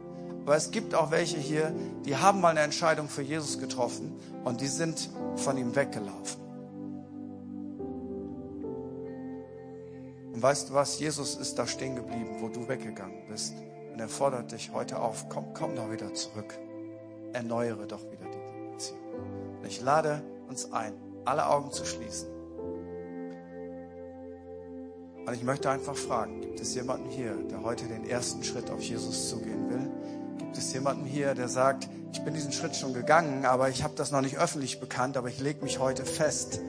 [0.45, 1.73] Aber es gibt auch welche hier,
[2.05, 6.41] die haben mal eine Entscheidung für Jesus getroffen und die sind von ihm weggelaufen.
[10.33, 10.99] Und weißt du was?
[10.99, 13.55] Jesus ist da stehen geblieben, wo du weggegangen bist.
[13.93, 16.59] Und er fordert dich heute auf, komm, komm doch wieder zurück.
[17.33, 18.20] Erneuere doch wieder.
[19.61, 20.95] Und ich lade uns ein,
[21.25, 22.29] alle Augen zu schließen.
[25.27, 28.81] Und ich möchte einfach fragen, gibt es jemanden hier, der heute den ersten Schritt auf
[28.81, 29.91] Jesus zugehen will?
[30.39, 33.95] Gibt es jemanden hier, der sagt, ich bin diesen Schritt schon gegangen, aber ich habe
[33.95, 36.61] das noch nicht öffentlich bekannt, aber ich lege mich heute fest.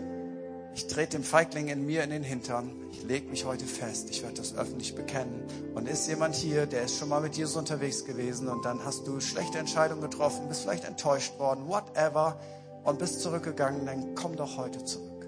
[0.73, 2.71] Ich trete dem Feigling in mir in den Hintern.
[2.91, 4.09] Ich lege mich heute fest.
[4.09, 5.43] Ich werde das öffentlich bekennen.
[5.73, 9.07] Und ist jemand hier, der ist schon mal mit Jesus unterwegs gewesen und dann hast
[9.07, 12.37] du schlechte Entscheidungen getroffen, bist vielleicht enttäuscht worden, whatever,
[12.84, 15.27] und bist zurückgegangen, dann komm doch heute zurück.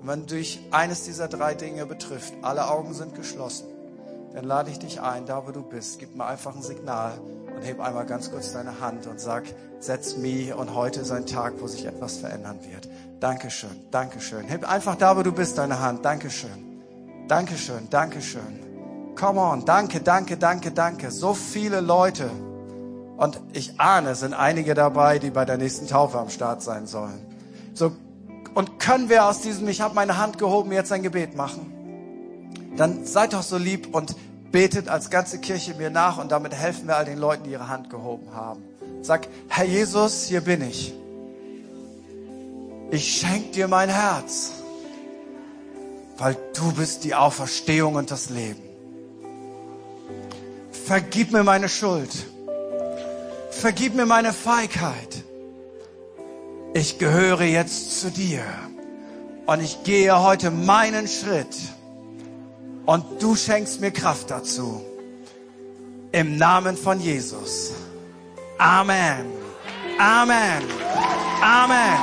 [0.00, 3.66] Und wenn dich eines dieser drei Dinge betrifft, alle Augen sind geschlossen,
[4.34, 7.12] dann lade ich dich ein, da wo du bist, gib mir einfach ein Signal
[7.54, 9.44] und heb einmal ganz kurz deine Hand und sag,
[9.78, 12.88] setz me und heute ist ein Tag, wo sich etwas verändern wird.
[13.20, 14.46] Dankeschön, Dankeschön.
[14.46, 16.04] Heb einfach da, wo du bist, deine Hand.
[16.04, 16.82] Dankeschön,
[17.28, 19.14] Dankeschön, Dankeschön.
[19.14, 21.10] Come on, danke, danke, danke, danke.
[21.10, 22.30] So viele Leute.
[23.22, 26.88] Und ich ahne, es sind einige dabei, die bei der nächsten Taufe am Start sein
[26.88, 27.24] sollen.
[27.72, 27.92] So
[28.52, 31.72] und können wir aus diesem, ich habe meine Hand gehoben, jetzt ein Gebet machen?
[32.76, 34.16] Dann seid doch so lieb und
[34.50, 37.68] betet als ganze Kirche mir nach und damit helfen wir all den Leuten, die ihre
[37.68, 38.64] Hand gehoben haben.
[39.02, 40.92] Sag, Herr Jesus, hier bin ich.
[42.90, 44.50] Ich schenke dir mein Herz,
[46.18, 48.62] weil du bist die Auferstehung und das Leben.
[50.72, 52.31] Vergib mir meine Schuld.
[53.52, 55.24] Vergib mir meine Feigheit
[56.74, 58.42] ich gehöre jetzt zu dir
[59.46, 61.54] und ich gehe heute meinen Schritt
[62.86, 64.82] und du schenkst mir Kraft dazu.
[66.12, 67.72] Im Namen von Jesus.
[68.58, 69.26] Amen.
[69.98, 70.62] Amen.
[71.42, 71.98] Amen.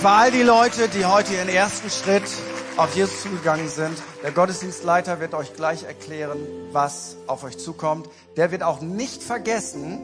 [0.00, 2.24] Für all die Leute, die heute ihren ersten Schritt
[2.76, 6.38] auf Jesus zugegangen sind, der Gottesdienstleiter wird euch gleich erklären,
[6.72, 8.08] was auf euch zukommt.
[8.36, 10.00] Der wird auch nicht vergessen,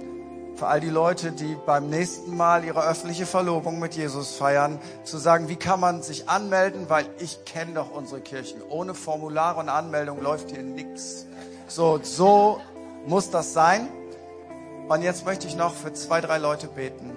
[0.54, 5.16] für all die Leute, die beim nächsten Mal ihre öffentliche Verlobung mit Jesus feiern, zu
[5.16, 8.60] sagen, wie kann man sich anmelden, weil ich kenne doch unsere Kirchen.
[8.68, 11.26] Ohne Formulare und Anmeldung läuft hier nichts.
[11.68, 12.60] So, so
[13.06, 13.88] muss das sein.
[14.88, 17.16] Und jetzt möchte ich noch für zwei, drei Leute beten.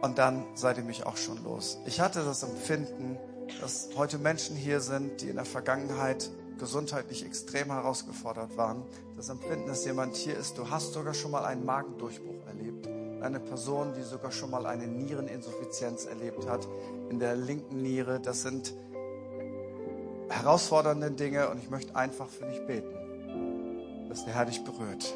[0.00, 1.78] Und dann seid ihr mich auch schon los.
[1.86, 3.18] Ich hatte das Empfinden,
[3.60, 8.84] dass heute Menschen hier sind, die in der Vergangenheit gesundheitlich extrem herausgefordert waren.
[9.16, 12.88] Das Empfinden, dass jemand hier ist, du hast sogar schon mal einen Magendurchbruch erlebt.
[13.20, 16.66] Eine Person, die sogar schon mal eine Niereninsuffizienz erlebt hat
[17.10, 18.20] in der linken Niere.
[18.20, 18.74] Das sind
[20.28, 25.14] herausfordernde Dinge und ich möchte einfach für dich beten, dass der Herr dich berührt,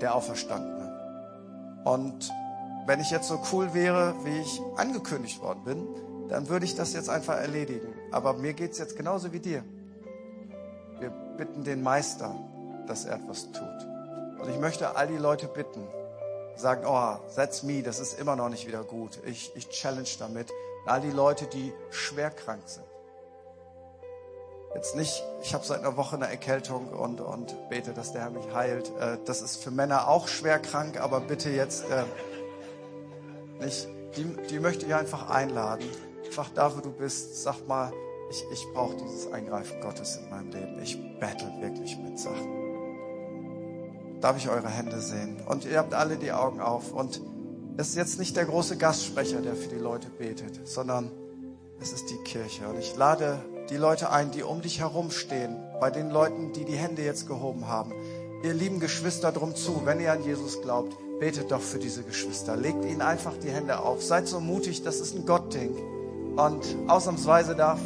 [0.00, 1.82] der Auferstandene.
[1.84, 2.30] Und
[2.86, 5.86] wenn ich jetzt so cool wäre, wie ich angekündigt worden bin,
[6.28, 7.94] dann würde ich das jetzt einfach erledigen.
[8.12, 9.62] Aber mir geht es jetzt genauso wie dir
[11.36, 12.34] bitten den Meister,
[12.86, 14.40] dass er etwas tut.
[14.40, 15.86] Und ich möchte all die Leute bitten,
[16.56, 19.18] sagen, oh, that's me, das ist immer noch nicht wieder gut.
[19.26, 20.50] Ich, ich challenge damit.
[20.86, 22.86] All die Leute, die schwer krank sind.
[24.74, 28.30] Jetzt nicht, ich habe seit einer Woche eine Erkältung und, und bete, dass der Herr
[28.30, 28.90] mich heilt.
[28.98, 32.04] Äh, das ist für Männer auch schwer krank, aber bitte jetzt äh,
[33.62, 33.88] nicht.
[34.16, 35.88] Die, die möchte ich einfach einladen.
[36.36, 37.90] Einfach da, wo du bist, sag mal,
[38.28, 40.78] ich, ich brauche dieses Eingreifen Gottes in meinem Leben.
[40.82, 44.20] Ich battle wirklich mit Sachen.
[44.20, 45.40] Darf ich eure Hände sehen?
[45.46, 46.92] Und ihr habt alle die Augen auf.
[46.92, 47.22] Und
[47.78, 51.10] es ist jetzt nicht der große Gastsprecher, der für die Leute betet, sondern
[51.80, 52.68] es ist die Kirche.
[52.68, 53.38] Und ich lade
[53.70, 57.26] die Leute ein, die um dich herum stehen, bei den Leuten, die die Hände jetzt
[57.26, 57.94] gehoben haben.
[58.42, 62.56] Ihr lieben Geschwister drum zu, wenn ihr an Jesus glaubt, betet doch für diese Geschwister.
[62.56, 64.02] Legt ihnen einfach die Hände auf.
[64.02, 65.95] Seid so mutig, das ist ein Gottding.
[66.36, 67.80] Und ausnahmsweise darf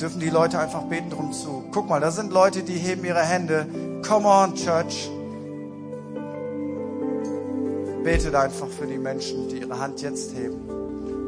[0.00, 1.64] dürfen die Leute einfach beten drum zu.
[1.72, 3.66] Guck mal, da sind Leute, die heben ihre Hände.
[4.06, 5.10] Come on, Church.
[8.04, 10.68] Betet einfach für die Menschen, die ihre Hand jetzt heben.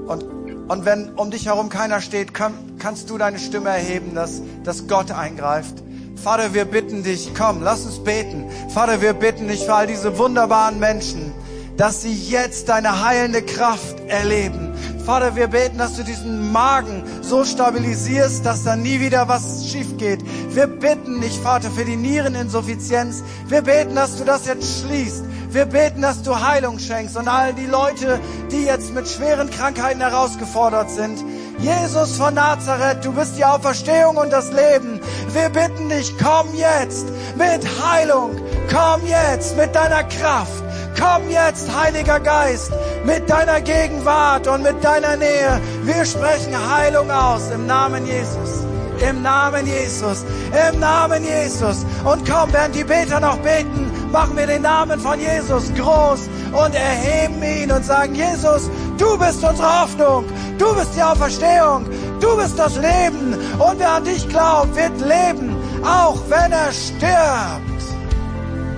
[0.07, 0.25] Und,
[0.69, 4.87] und wenn um dich herum keiner steht, kann, kannst du deine Stimme erheben, dass, dass
[4.87, 5.83] Gott eingreift.
[6.17, 8.45] Vater, wir bitten dich, komm, lass uns beten.
[8.71, 11.33] Vater, wir bitten dich für all diese wunderbaren Menschen,
[11.77, 14.75] dass sie jetzt deine heilende Kraft erleben
[15.05, 19.99] Vater, wir beten, dass du diesen Magen so stabilisierst, dass da nie wieder was schief
[19.99, 20.25] geht.
[20.55, 23.23] Wir bitten dich, Vater, für die Niereninsuffizienz.
[23.47, 25.25] Wir beten, dass du das jetzt schließt.
[25.51, 28.19] Wir beten, dass du Heilung schenkst und all die Leute,
[28.51, 31.23] die jetzt mit schweren Krankheiten herausgefordert sind.
[31.59, 35.01] Jesus von Nazareth, du bist die Auferstehung und das Leben.
[35.33, 38.31] Wir bitten dich, komm jetzt mit Heilung.
[38.73, 40.65] Komm jetzt mit deiner Kraft.
[40.99, 42.73] Komm jetzt, Heiliger Geist,
[43.05, 45.61] mit deiner Gegenwart und mit deiner Nähe.
[45.83, 48.65] Wir sprechen Heilung aus im Namen Jesus.
[49.09, 50.25] Im Namen Jesus.
[50.69, 51.85] Im Namen Jesus.
[52.05, 56.75] Und komm, während die Beter noch beten, machen wir den Namen von Jesus groß und
[56.75, 60.25] erheben ihn und sagen, Jesus, du bist unsere Hoffnung.
[60.59, 61.87] Du bist die Auferstehung.
[62.21, 63.35] Du bist das Leben.
[63.59, 67.74] Und wer an dich glaubt, wird leben, auch wenn er stirbt.